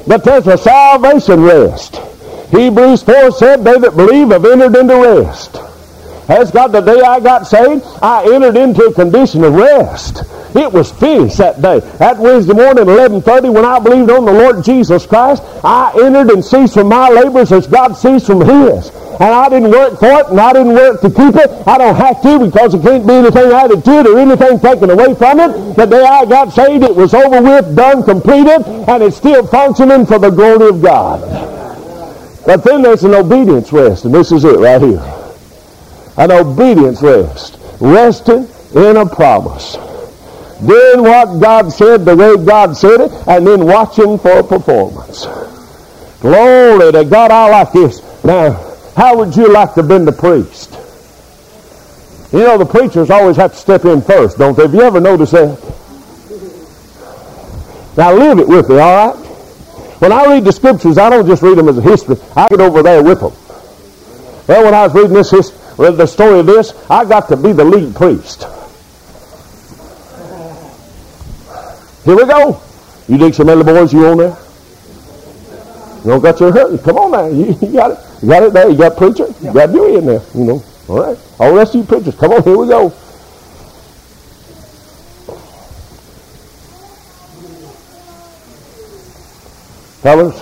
[0.07, 1.97] But there's a salvation rest.
[2.51, 5.57] Hebrews 4 said, They that believe have entered into rest.
[6.27, 10.23] As God, the day I got saved, I entered into a condition of rest.
[10.55, 11.81] It was finished that day.
[11.99, 16.43] That Wednesday morning, 11.30, when I believed on the Lord Jesus Christ, I entered and
[16.43, 18.89] ceased from my labors as God ceased from his.
[19.19, 21.51] And I didn't work for it, and I didn't work to keep it.
[21.67, 24.89] I don't have to because there can't be anything added to it or anything taken
[24.89, 25.75] away from it.
[25.75, 30.07] The day I got saved, it was over with, done, completed, and it's still functioning
[30.07, 31.21] for the glory of God.
[32.47, 35.14] But then there's an obedience rest, and this is it right here
[36.17, 39.77] an obedience rest, resting in a promise.
[40.65, 45.25] Doing what God said the way God said it, and then watching for performance.
[46.21, 48.01] Glory to God, I like this.
[48.23, 48.53] Now,
[48.95, 50.71] how would you like to have been the priest?
[52.31, 54.63] You know, the preachers always have to step in first, don't they?
[54.63, 55.59] Have you ever noticed that?
[57.97, 59.25] Now, live it with me, all right?
[59.99, 62.17] When I read the scriptures, I don't just read them as a history.
[62.35, 63.31] I get over there with them.
[64.47, 67.37] Well, when I was reading this history, read the story of this, I got to
[67.37, 68.45] be the lead priest.
[72.05, 72.61] Here we go.
[73.07, 74.37] You dig some other boys you on there?
[76.03, 76.83] You don't got your hurt.
[76.83, 77.25] Come on now.
[77.27, 77.99] You, you, got it.
[78.21, 78.69] You got it there.
[78.69, 79.25] You got preacher.
[79.41, 80.21] You got Dewey in there.
[80.35, 80.63] You know.
[80.87, 81.17] All right.
[81.39, 82.15] All the rest of you preachers.
[82.15, 82.43] Come on.
[82.43, 82.89] Here we go.
[90.05, 90.39] Fellas,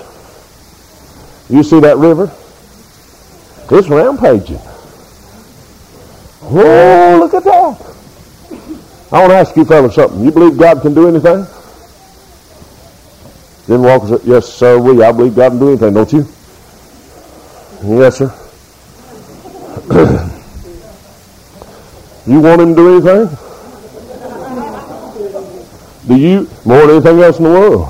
[1.49, 2.29] you see that river?
[3.71, 4.59] It's rampaging.
[6.45, 7.95] Oh, look at that.
[9.11, 10.23] I want to ask you fellas something.
[10.23, 11.45] You believe God can do anything?
[13.67, 15.01] Then Walker said, yes, sir, we.
[15.03, 16.27] I believe God can do anything, don't you?
[17.83, 18.33] Yes, sir.
[22.27, 23.29] you want him to do anything?
[26.07, 26.49] Do you?
[26.65, 27.87] More than anything else in the world.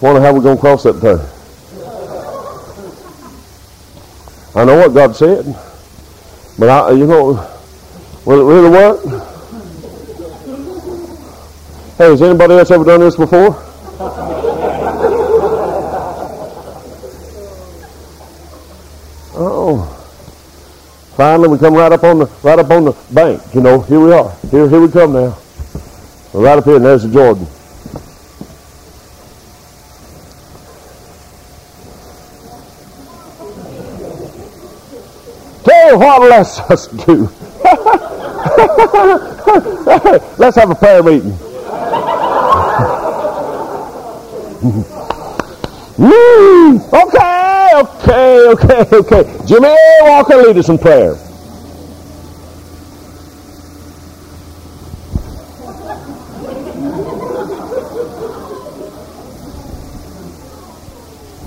[0.00, 1.37] Wonder how we're to cross that thing.
[4.58, 5.44] I know what God said,
[6.58, 7.48] but I, you know,
[8.24, 9.04] will it really work?
[11.96, 13.54] Hey, has anybody else ever done this before?
[19.40, 19.86] Oh,
[21.16, 23.40] finally we come right up on the right up on the bank.
[23.54, 24.34] You know, here we are.
[24.50, 25.38] Here, here we come now.
[26.34, 27.46] Right up here, and there's the Jordan.
[35.96, 37.28] What let's us do?
[40.38, 41.36] let's have a prayer meeting.
[46.00, 46.76] Hmm.
[46.94, 49.46] okay, okay, okay, okay.
[49.46, 51.16] Jimmy Walker, lead us in prayer.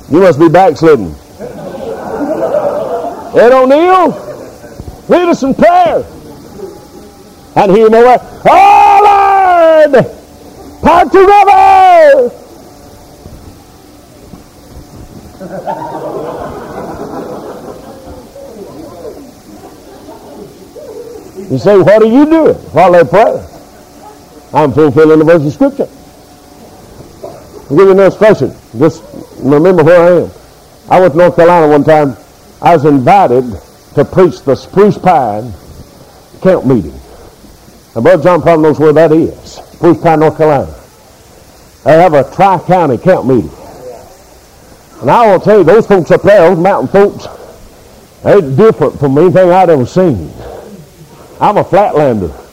[0.10, 1.16] You must be backslidden.
[3.34, 4.31] Ed O'Neill?
[5.12, 6.06] Lead us in prayer.
[7.58, 10.06] And he may Oh Lord!
[10.82, 12.38] Part the river!
[21.52, 23.46] You say, what are you doing while they pray?
[24.54, 25.90] I'm fulfilling the verse of Scripture.
[27.70, 28.56] I'll give you an illustration.
[28.80, 29.04] Just
[29.40, 30.32] remember where I am.
[30.90, 32.16] I went to North Carolina one time.
[32.62, 33.62] I was invited
[33.96, 35.54] to preach the spruce pine
[36.42, 37.00] camp meeting.
[37.94, 39.54] And Brother John probably knows where that is.
[39.54, 40.74] Spruce Pine, North Carolina.
[41.84, 43.52] They have a tri-county camp meeting.
[45.02, 47.28] And I will tell you, those folks up there, those mountain folks,
[48.24, 50.32] they're different from anything I'd ever seen.
[51.40, 52.38] I'm a flatlander.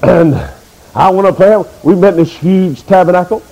[0.00, 0.34] And
[0.94, 3.42] I went up there, we met in this huge tabernacle,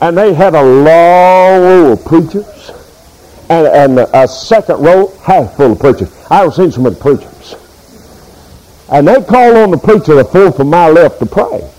[0.00, 2.70] and they had a long row of preachers,
[3.50, 6.12] and, and a second row half full of preachers.
[6.30, 7.54] I haven't seen so many preachers.
[8.90, 11.70] And they called on the preacher the fourth from my left to pray.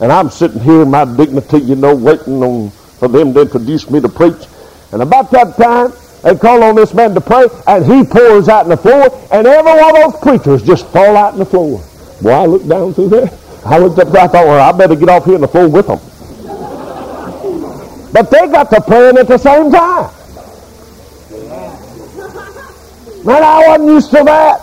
[0.00, 3.88] And I'm sitting here in my dignity, you know, waiting on for them to introduce
[3.90, 4.46] me to preach.
[4.92, 5.92] And about that time,
[6.22, 9.46] they call on this man to pray, and he pours out in the floor, and
[9.46, 11.84] every one of those preachers just fall out in the floor.
[12.22, 13.30] Boy, I looked down through there.
[13.64, 15.68] I looked up there, I thought, well, I better get off here in the floor
[15.68, 15.98] with them.
[18.12, 20.10] But they got to praying at the same time.
[23.24, 24.60] Man, I wasn't used to that.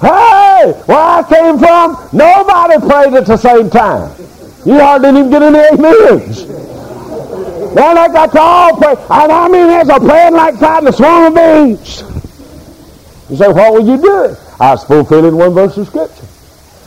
[0.00, 4.14] Hey, where I came from, nobody prayed at the same time.
[4.64, 6.46] You hardly didn't even get any amens.
[7.74, 8.92] Then I got to all pray.
[8.92, 10.92] And I mean, there's a praying like that in the
[11.26, 12.02] of bees.
[13.28, 14.36] You say, what were you do?
[14.58, 16.26] I was fulfilling one verse of Scripture.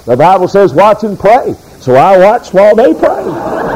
[0.06, 1.54] The Bible says, watch and pray.
[1.82, 3.67] So I watched while they prayed.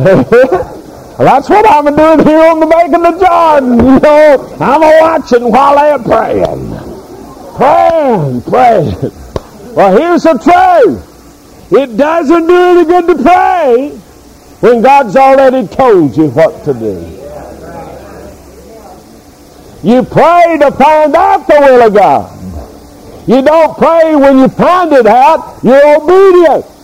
[1.18, 3.78] that's what I'm doing here on the bank of the Jordan.
[3.78, 6.70] You know, I'm a watching while they're praying.
[7.56, 9.12] Praying, praying.
[9.74, 11.72] Well, here's the truth.
[11.72, 13.90] It doesn't do any good to pray
[14.60, 17.20] when God's already told you what to do.
[19.86, 23.28] You pray to find out the will of God.
[23.28, 25.62] You don't pray when you find it out.
[25.62, 26.79] You're obedient.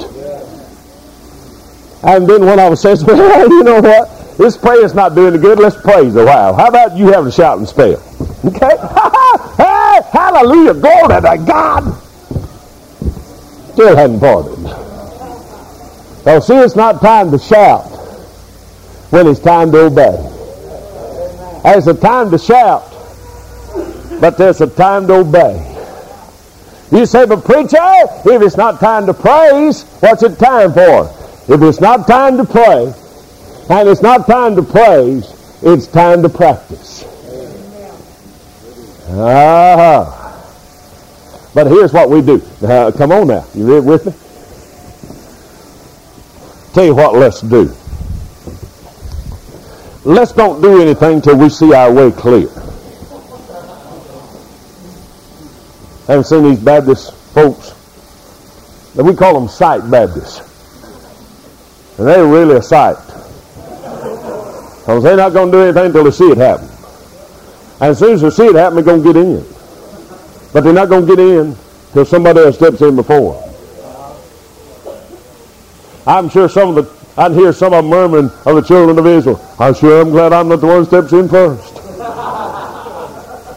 [2.03, 4.37] And then when I was saying, well, you know what?
[4.39, 5.59] This prayer's not doing good.
[5.59, 6.55] Let's praise a while.
[6.55, 8.03] How about you having a shouting spell?
[8.45, 8.77] Okay?
[9.57, 10.75] hey, hallelujah.
[10.75, 12.03] Glory to God.
[13.73, 14.57] Still hadn't parted.
[16.25, 17.85] So see, it's not time to shout
[19.11, 20.33] when it's time to obey.
[21.63, 22.83] There's a time to shout,
[24.21, 25.73] but there's a time to obey.
[26.93, 27.79] You say, but preacher,
[28.25, 31.16] if it's not time to praise, what's it time for?
[31.49, 32.93] If it's not time to pray,
[33.71, 35.33] and it's not time to praise,
[35.63, 37.05] it's time to practice.
[39.11, 40.17] Ah.
[41.55, 42.43] But here's what we do.
[42.63, 43.47] Uh, come on now.
[43.55, 44.13] You with me?
[46.75, 47.75] Tell you what let's do.
[50.05, 52.49] Let's don't do anything till we see our way clear.
[56.07, 57.73] Haven't seen these Baptist folks.
[58.95, 60.46] We call them sight Baptists.
[61.99, 62.97] And they're really a sight.
[64.81, 66.69] Because they're not going to do anything until they see it happen.
[67.81, 69.45] And as soon as they see it happen, they're going to get in.
[70.53, 71.57] But they're not going to get in
[71.93, 73.43] till somebody else steps in before.
[76.07, 79.07] I'm sure some of the, I'd hear some of them murmuring of the children of
[79.07, 79.45] Israel.
[79.59, 81.77] I'm sure I'm glad I'm not the one who steps in first.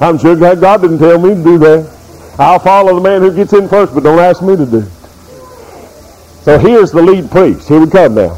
[0.01, 1.99] I'm sure glad God didn't tell me to do that.
[2.39, 4.98] I'll follow the man who gets in first, but don't ask me to do it.
[6.43, 7.67] So here's the lead priest.
[7.67, 8.35] Here we come now.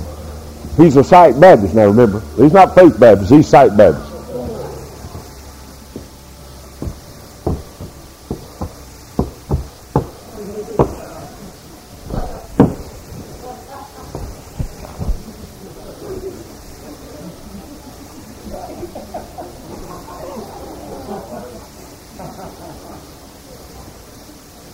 [0.75, 2.21] He's a sight Baptist now, remember.
[2.35, 3.31] He's not faith Baptist.
[3.31, 4.11] He's sight Baptist.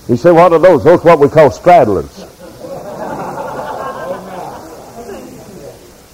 [0.08, 0.86] He said, what are those?
[0.86, 2.17] Those are what we call straddlers.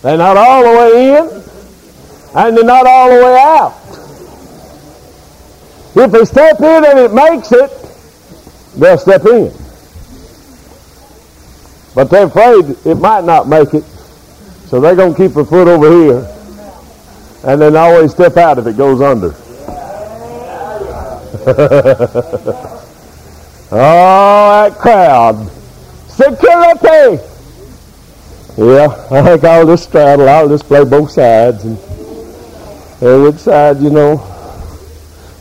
[0.03, 1.43] They're not all the way in,
[2.35, 3.73] and they're not all the way out.
[5.95, 7.71] If they step in and it makes it,
[8.77, 9.53] they'll step in.
[11.95, 13.83] But they're afraid it might not make it,
[14.67, 16.27] so they're going to keep a foot over here,
[17.45, 19.33] and then always step out if it goes under.
[23.75, 25.49] Oh, that crowd.
[26.07, 27.32] Security!
[28.57, 30.29] Yeah, I think I'll just straddle.
[30.29, 31.65] I'll just play both sides.
[31.65, 34.21] And which side, you know.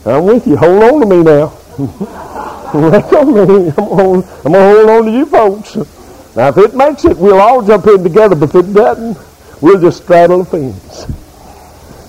[0.05, 0.57] I'm with you.
[0.57, 1.53] Hold on to me now.
[2.73, 3.69] Let on me.
[3.69, 5.75] I'm going I'm to hold on to you folks.
[6.35, 8.35] Now, if it makes it, we'll all jump in together.
[8.35, 9.17] But if it doesn't,
[9.61, 11.05] we'll just straddle the fence.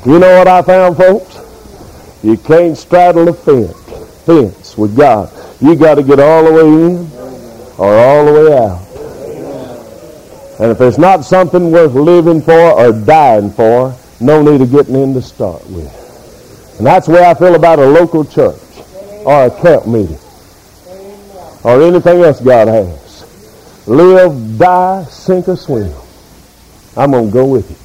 [0.06, 1.38] You know what I found, folks?
[2.24, 5.30] You can't straddle the fence, fence with God.
[5.60, 7.12] You got to get all the way in
[7.78, 8.83] or all the way out.
[10.60, 14.94] And if there's not something worth living for or dying for, no need of getting
[14.94, 16.76] in to start with.
[16.78, 18.60] And that's where I feel about a local church
[19.24, 20.18] or a camp meeting
[21.64, 23.86] or anything else God has.
[23.86, 25.92] Live, die, sink or swim.
[26.96, 27.78] I'm going to go with it.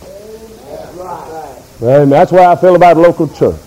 [1.81, 3.59] And that's why I feel about local church.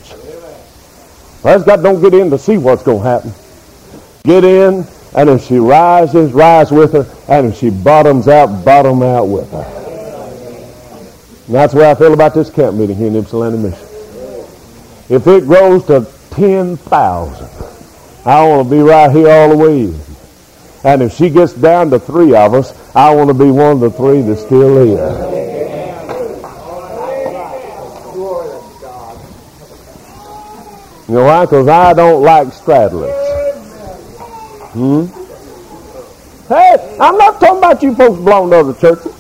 [1.42, 3.32] Well, God don't get in to see what's going to happen.
[4.24, 9.03] Get in, and if she rises, rise with her, and if she bottoms out, bottom
[9.03, 9.83] out with her.
[11.47, 13.89] And that's where I feel about this camp meeting here in Ypsilanti, Michigan.
[15.09, 17.49] If it grows to 10,000,
[18.25, 19.95] I want to be right here all the way.
[20.85, 23.81] And if she gets down to three of us, I want to be one of
[23.81, 25.41] the three that's still here.
[31.09, 31.45] You know why?
[31.45, 33.22] Because I don't like straddlers.
[34.73, 35.07] Hmm?
[36.49, 39.14] Hey, I'm not talking about you folks belong to other churches.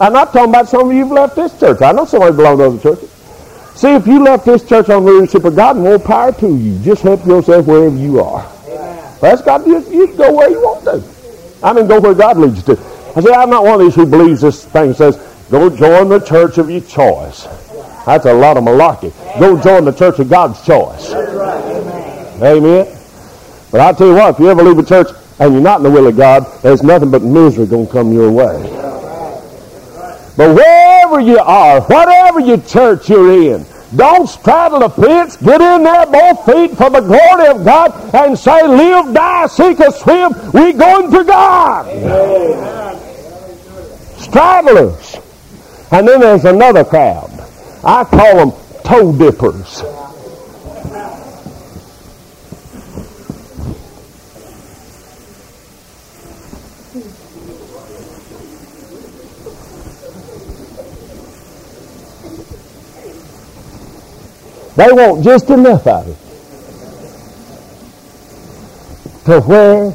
[0.00, 1.82] I'm not talking about some of you have left this church.
[1.82, 3.10] I know somebody belong to other churches.
[3.74, 6.78] See, if you left this church on leadership of God, more power to you.
[6.82, 8.42] Just help yourself wherever you are.
[9.20, 9.66] That's God.
[9.66, 11.02] You, you go where you want to.
[11.62, 12.82] I mean, go where God leads you to.
[13.16, 15.16] I say, I'm not one of these who believes this thing says,
[15.50, 17.44] go join the church of your choice.
[18.04, 19.12] That's a lot of malarkey.
[19.38, 21.12] Go join the church of God's choice.
[22.42, 22.97] Amen.
[23.70, 25.08] But I'll tell you what, if you ever leave a church
[25.38, 28.12] and you're not in the will of God, there's nothing but misery going to come
[28.12, 28.62] your way.
[30.36, 33.66] But wherever you are, whatever your church you're in,
[33.96, 35.36] don't straddle the fence.
[35.36, 39.80] Get in there both feet for the glory of God and say, live, die, sink
[39.80, 40.32] or swim.
[40.52, 41.88] We're going for God.
[41.88, 42.96] Amen.
[44.18, 45.24] Straddlers.
[45.90, 47.30] And then there's another crowd.
[47.82, 48.52] I call them
[48.84, 49.82] toe dippers.
[64.78, 66.16] They want just enough of it.
[69.24, 69.90] To where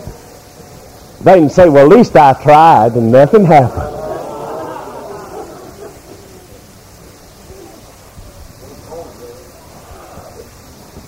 [1.24, 3.96] they can say, well, at least I tried and nothing happened.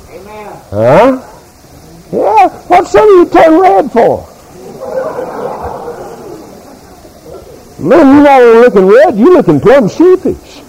[0.09, 0.61] Amen.
[0.69, 1.21] Huh?
[2.13, 4.25] Yeah, what's some of you turn red for?
[7.83, 10.64] Man, you're not looking red, you're looking plumb sheepish.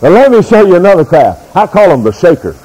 [0.00, 1.56] But let me show you another craft.
[1.56, 2.56] I call them the shakers.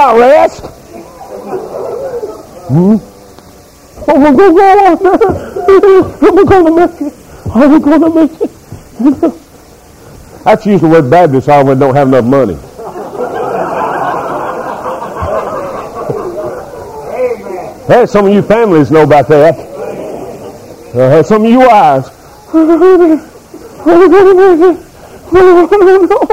[0.00, 0.64] Not rest.
[2.68, 2.96] Hmm?
[4.08, 4.96] Oh, we're going to go on.
[6.34, 7.12] We're going to make it.
[7.52, 8.50] Oh, we're going to make it.
[10.44, 12.54] That's usually where Baptists are when they don't have enough money.
[17.86, 19.54] Hey, some of you families know about that.
[20.94, 22.08] Uh, some of you wives.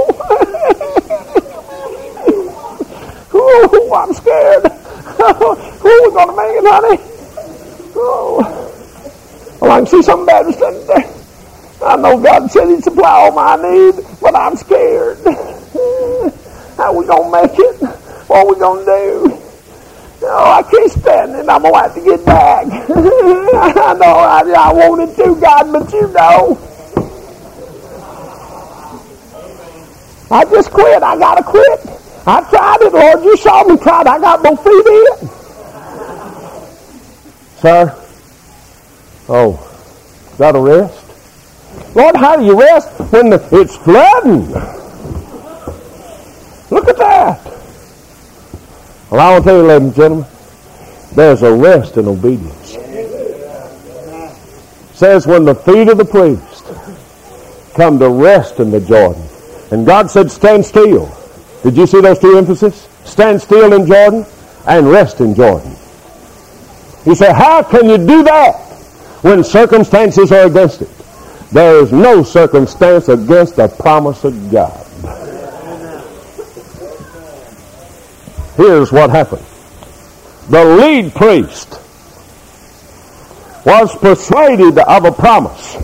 [3.60, 4.64] Oh, I'm scared.
[5.20, 7.00] oh, we're going to make it, honey.
[7.96, 9.58] Oh.
[9.60, 11.14] Well, I can see some Baptists in there.
[11.84, 15.18] I know God said he'd supply all my needs, but I'm scared.
[16.78, 17.82] How we going to make it?
[18.28, 19.42] What we going to do?
[20.24, 21.50] Oh, I can't stand it.
[21.50, 22.66] I'm going to have to get back.
[22.90, 26.58] I know I, I wanted to, God, but you know.
[30.30, 31.02] I just quit.
[31.02, 31.87] I got to quit.
[32.28, 33.24] I tried it, Lord.
[33.24, 34.08] You saw me try it.
[34.08, 34.94] I got both feet in.
[35.14, 35.20] It.
[37.62, 37.96] Sir?
[39.30, 39.58] Oh,
[40.38, 41.06] got to rest?
[41.96, 44.52] Lord, how do you rest when the, it's flooding?
[46.70, 47.46] Look at that.
[49.10, 50.28] Well, I want to tell you, ladies and gentlemen,
[51.16, 52.76] there's a rest in obedience.
[52.76, 54.36] It
[54.98, 56.66] says when the feet of the priest
[57.76, 59.24] come to rest in the Jordan.
[59.72, 61.17] And God said, stand still
[61.64, 62.88] did you see those two emphases?
[63.04, 64.26] Stand still in Jordan
[64.68, 65.72] and rest in Jordan.
[67.06, 68.56] You say, how can you do that
[69.22, 70.90] when circumstances are against it?
[71.52, 74.84] There is no circumstance against the promise of God.
[78.58, 79.46] Here's what happened.
[80.50, 81.80] The lead priest
[83.66, 85.76] was persuaded of a promise.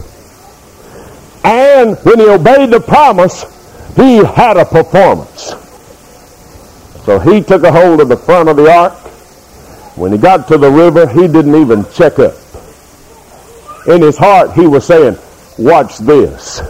[1.44, 3.46] And when he obeyed the promise,
[3.96, 5.54] He had a performance.
[7.06, 8.94] So he took a hold of the front of the ark.
[9.98, 12.34] When he got to the river, he didn't even check up.
[13.88, 15.18] In his heart, he was saying,
[15.58, 16.62] watch this.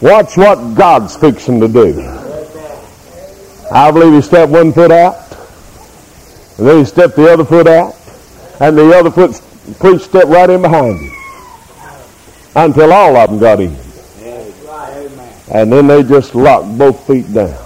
[0.00, 2.00] Watch what God's fixing to do.
[3.70, 5.16] I believe he stepped one foot out,
[6.58, 7.94] and then he stepped the other foot out,
[8.60, 9.40] and the other foot
[9.78, 11.12] preach stepped right in behind him
[12.54, 13.76] until all of them got in.
[15.52, 17.65] And then they just locked both feet down.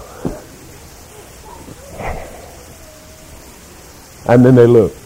[4.31, 4.97] And then they looked.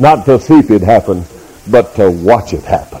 [0.00, 1.24] Not to see if it happened,
[1.70, 2.98] but to watch it happen.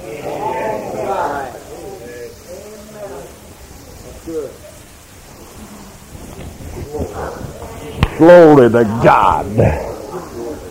[8.16, 9.46] Glory to God.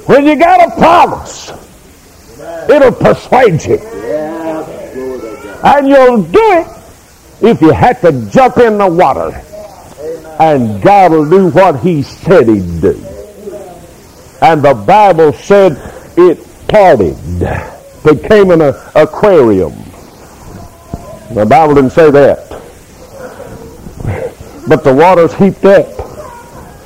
[0.08, 1.52] When you got a promise,
[2.70, 3.80] it'll persuade you.
[5.62, 6.68] And you'll do it
[7.42, 9.44] if you had to jump in the water.
[10.40, 13.11] And God will do what he said he'd do.
[14.42, 15.74] And the Bible said
[16.18, 17.16] it parted,
[18.04, 18.62] became an
[18.96, 19.74] aquarium.
[21.34, 22.50] The Bible didn't say that.
[24.68, 25.88] But the waters heaped up.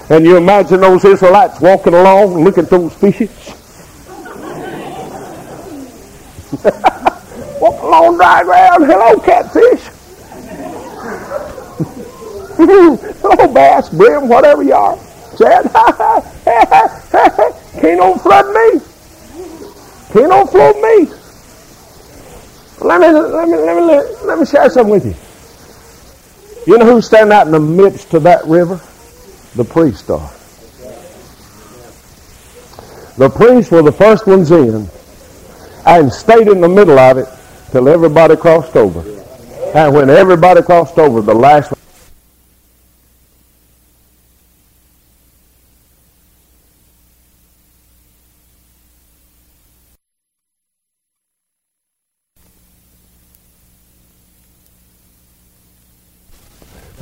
[0.10, 3.32] And you imagine those Israelites walking along, looking at those fishes.
[7.62, 8.86] Walk along dry ground.
[8.86, 9.82] Hello, catfish.
[12.58, 14.98] Hello, bass, brim, whatever you are.
[15.38, 15.64] Said,
[17.80, 18.82] can't no flood me.
[20.12, 21.08] Can't no flood me.
[22.82, 26.72] Let me, let me, let me, let me share something with you.
[26.72, 28.82] You know who's standing out in the midst of that river?
[29.56, 30.32] The priests are.
[33.18, 34.90] The priests were the first ones in
[35.86, 37.30] and stayed in the middle of it
[37.72, 39.00] till everybody crossed over.
[39.74, 41.75] And when everybody crossed over, the last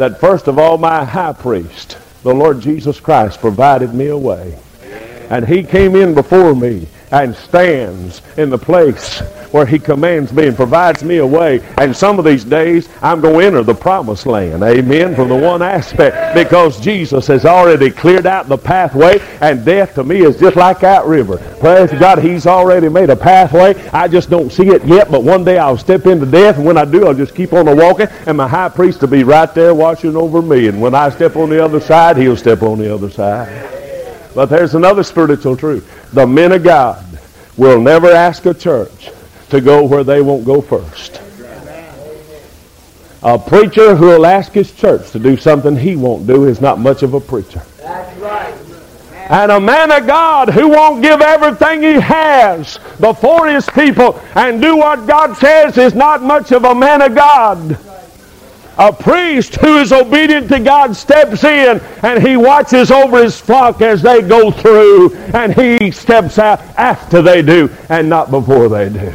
[0.04, 4.60] that first of all my high priest, the Lord Jesus Christ, provided me a way.
[5.30, 9.20] And he came in before me and stands in the place
[9.54, 11.62] where he commands me and provides me a way.
[11.78, 14.64] And some of these days, I'm going to enter the promised land.
[14.64, 15.16] Amen.
[15.16, 20.04] From the one aspect, because Jesus has already cleared out the pathway, and death to
[20.04, 21.38] me is just like that river.
[21.60, 23.76] Praise God, He's already made a pathway.
[23.90, 26.78] I just don't see it yet, but one day I'll step into death, and when
[26.80, 29.76] I do, I'll just keep on walking, and my high priest will be right there
[29.76, 30.68] watching over me.
[30.68, 33.70] And when I step on the other side, He'll step on the other side.
[34.34, 35.88] But there's another spiritual truth.
[36.14, 37.04] The men of God
[37.58, 39.10] will never ask a church
[39.50, 41.20] to go where they won't go first.
[43.24, 46.78] A preacher who will ask his church to do something he won't do is not
[46.78, 47.64] much of a preacher.
[49.30, 54.62] And a man of God who won't give everything he has before his people and
[54.62, 57.78] do what God says is not much of a man of God.
[58.78, 63.82] A priest who is obedient to God steps in and he watches over his flock
[63.82, 68.90] as they go through and he steps out after they do and not before they
[68.90, 69.14] do.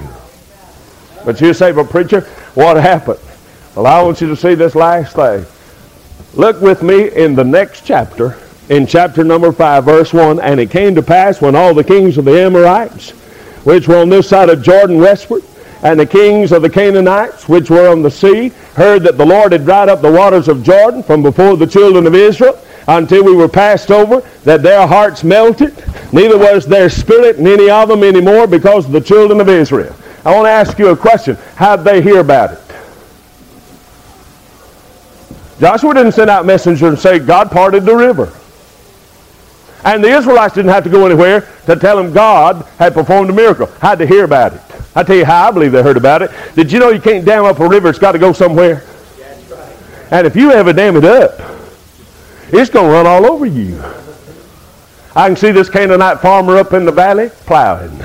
[1.25, 2.21] But you say, but preacher,
[2.55, 3.19] what happened?
[3.75, 5.45] Well, I want you to see this last thing.
[6.35, 8.39] Look with me in the next chapter,
[8.69, 10.39] in chapter number 5, verse 1.
[10.39, 13.11] And it came to pass when all the kings of the Amorites,
[13.65, 15.43] which were on this side of Jordan westward,
[15.89, 19.53] and the kings of the Canaanites, which were on the sea, heard that the Lord
[19.53, 23.34] had dried up the waters of Jordan from before the children of Israel until we
[23.34, 25.74] were passed over, that their hearts melted,
[26.12, 29.97] neither was their spirit in any of them anymore because of the children of Israel.
[30.26, 31.39] I want to ask you a question.
[31.57, 32.59] How'd they hear about it?
[35.59, 38.30] Joshua didn't send out messengers and say, God parted the river.
[39.84, 43.32] And the Israelites didn't have to go anywhere to tell them God had performed a
[43.32, 43.68] miracle.
[43.80, 44.61] Had to hear about it.
[44.95, 46.30] I tell you how I believe they heard about it.
[46.55, 47.89] Did you know you can't dam up a river?
[47.89, 48.84] It's got to go somewhere.
[50.11, 51.39] And if you ever dam it up,
[52.51, 53.82] it's going to run all over you.
[55.14, 58.05] I can see this Canaanite farmer up in the valley plowing.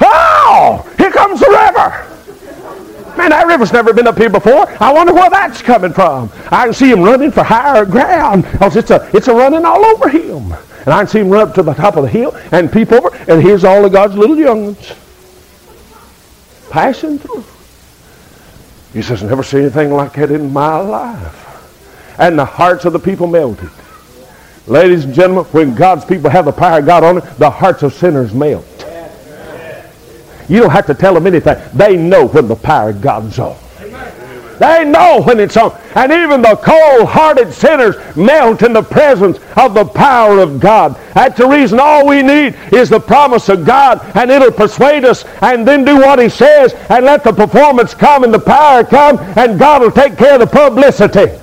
[0.00, 2.14] Oh, here comes the river.
[3.16, 4.66] Man, that river's never been up here before.
[4.82, 6.32] I wonder where that's coming from.
[6.50, 9.84] I can see him running for higher ground because it's a, it's a running all
[9.84, 10.52] over him.
[10.84, 12.92] And I can see him run up to the top of the hill and peep
[12.92, 14.92] over, and here's all of God's little young ones
[16.70, 17.44] passing through.
[18.92, 22.16] He says, never seen anything like that in my life.
[22.18, 23.70] And the hearts of the people melted.
[24.66, 27.82] Ladies and gentlemen, when God's people have the power of God on it, the hearts
[27.82, 28.64] of sinners melt.
[30.48, 31.56] You don't have to tell them anything.
[31.74, 33.56] They know when the power of God's on.
[34.58, 35.78] They know when it's on.
[35.94, 40.96] And even the cold-hearted sinners melt in the presence of the power of God.
[41.14, 45.24] That's the reason all we need is the promise of God, and it'll persuade us,
[45.42, 49.18] and then do what He says, and let the performance come and the power come,
[49.36, 51.40] and God will take care of the publicity.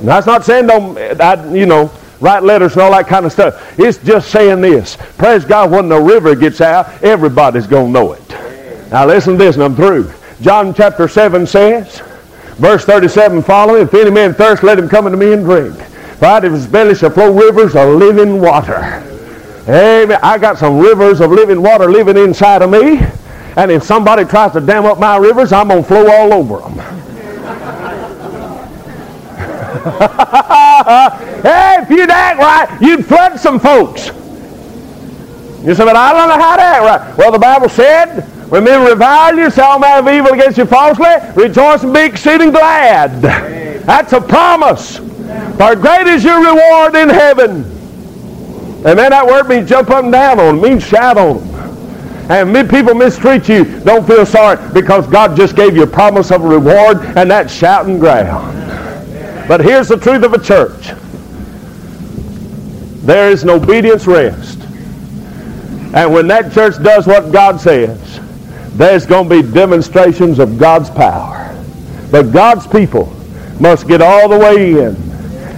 [0.00, 3.32] And that's not saying don't, I, you know, write letters and all that kind of
[3.32, 3.78] stuff.
[3.78, 4.96] It's just saying this.
[5.16, 8.28] Praise God, when the river gets out, everybody's going to know it.
[8.90, 10.12] Now listen to this, and I'm through.
[10.42, 12.00] John chapter 7 says,
[12.58, 15.76] verse 37 following, If any man thirst, let him come unto me and drink.
[16.18, 18.74] For out of his belly shall flow rivers of living water.
[19.68, 20.18] Amen.
[20.20, 22.98] I got some rivers of living water living inside of me.
[23.56, 26.58] And if somebody tries to dam up my rivers, I'm going to flow all over
[26.58, 26.74] them.
[31.42, 34.08] hey, if you'd act right, you'd flood some folks.
[35.64, 37.16] You say, but I don't know how to act right.
[37.16, 40.66] Well, the Bible said, when men revile you, say all manner of evil against you
[40.66, 41.06] falsely,
[41.42, 43.22] rejoice and be exceeding glad.
[43.22, 44.98] That's a promise.
[44.98, 47.64] For great is your reward in heaven.
[48.86, 49.08] Amen.
[49.08, 52.52] That word means jump up and down on them, means shout on them.
[52.54, 56.44] And people mistreat you, don't feel sorry because God just gave you a promise of
[56.44, 58.54] a reward and that's shouting ground.
[59.48, 60.90] But here's the truth of a church.
[63.06, 64.60] There is an obedience rest.
[65.94, 68.20] And when that church does what God says,
[68.74, 71.54] there's going to be demonstrations of God's power.
[72.10, 73.06] But God's people
[73.60, 74.96] must get all the way in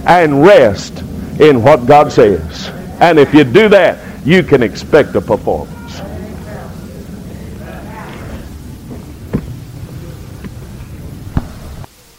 [0.07, 0.99] and rest
[1.39, 2.69] in what God says.
[3.01, 5.74] And if you do that, you can expect a performance.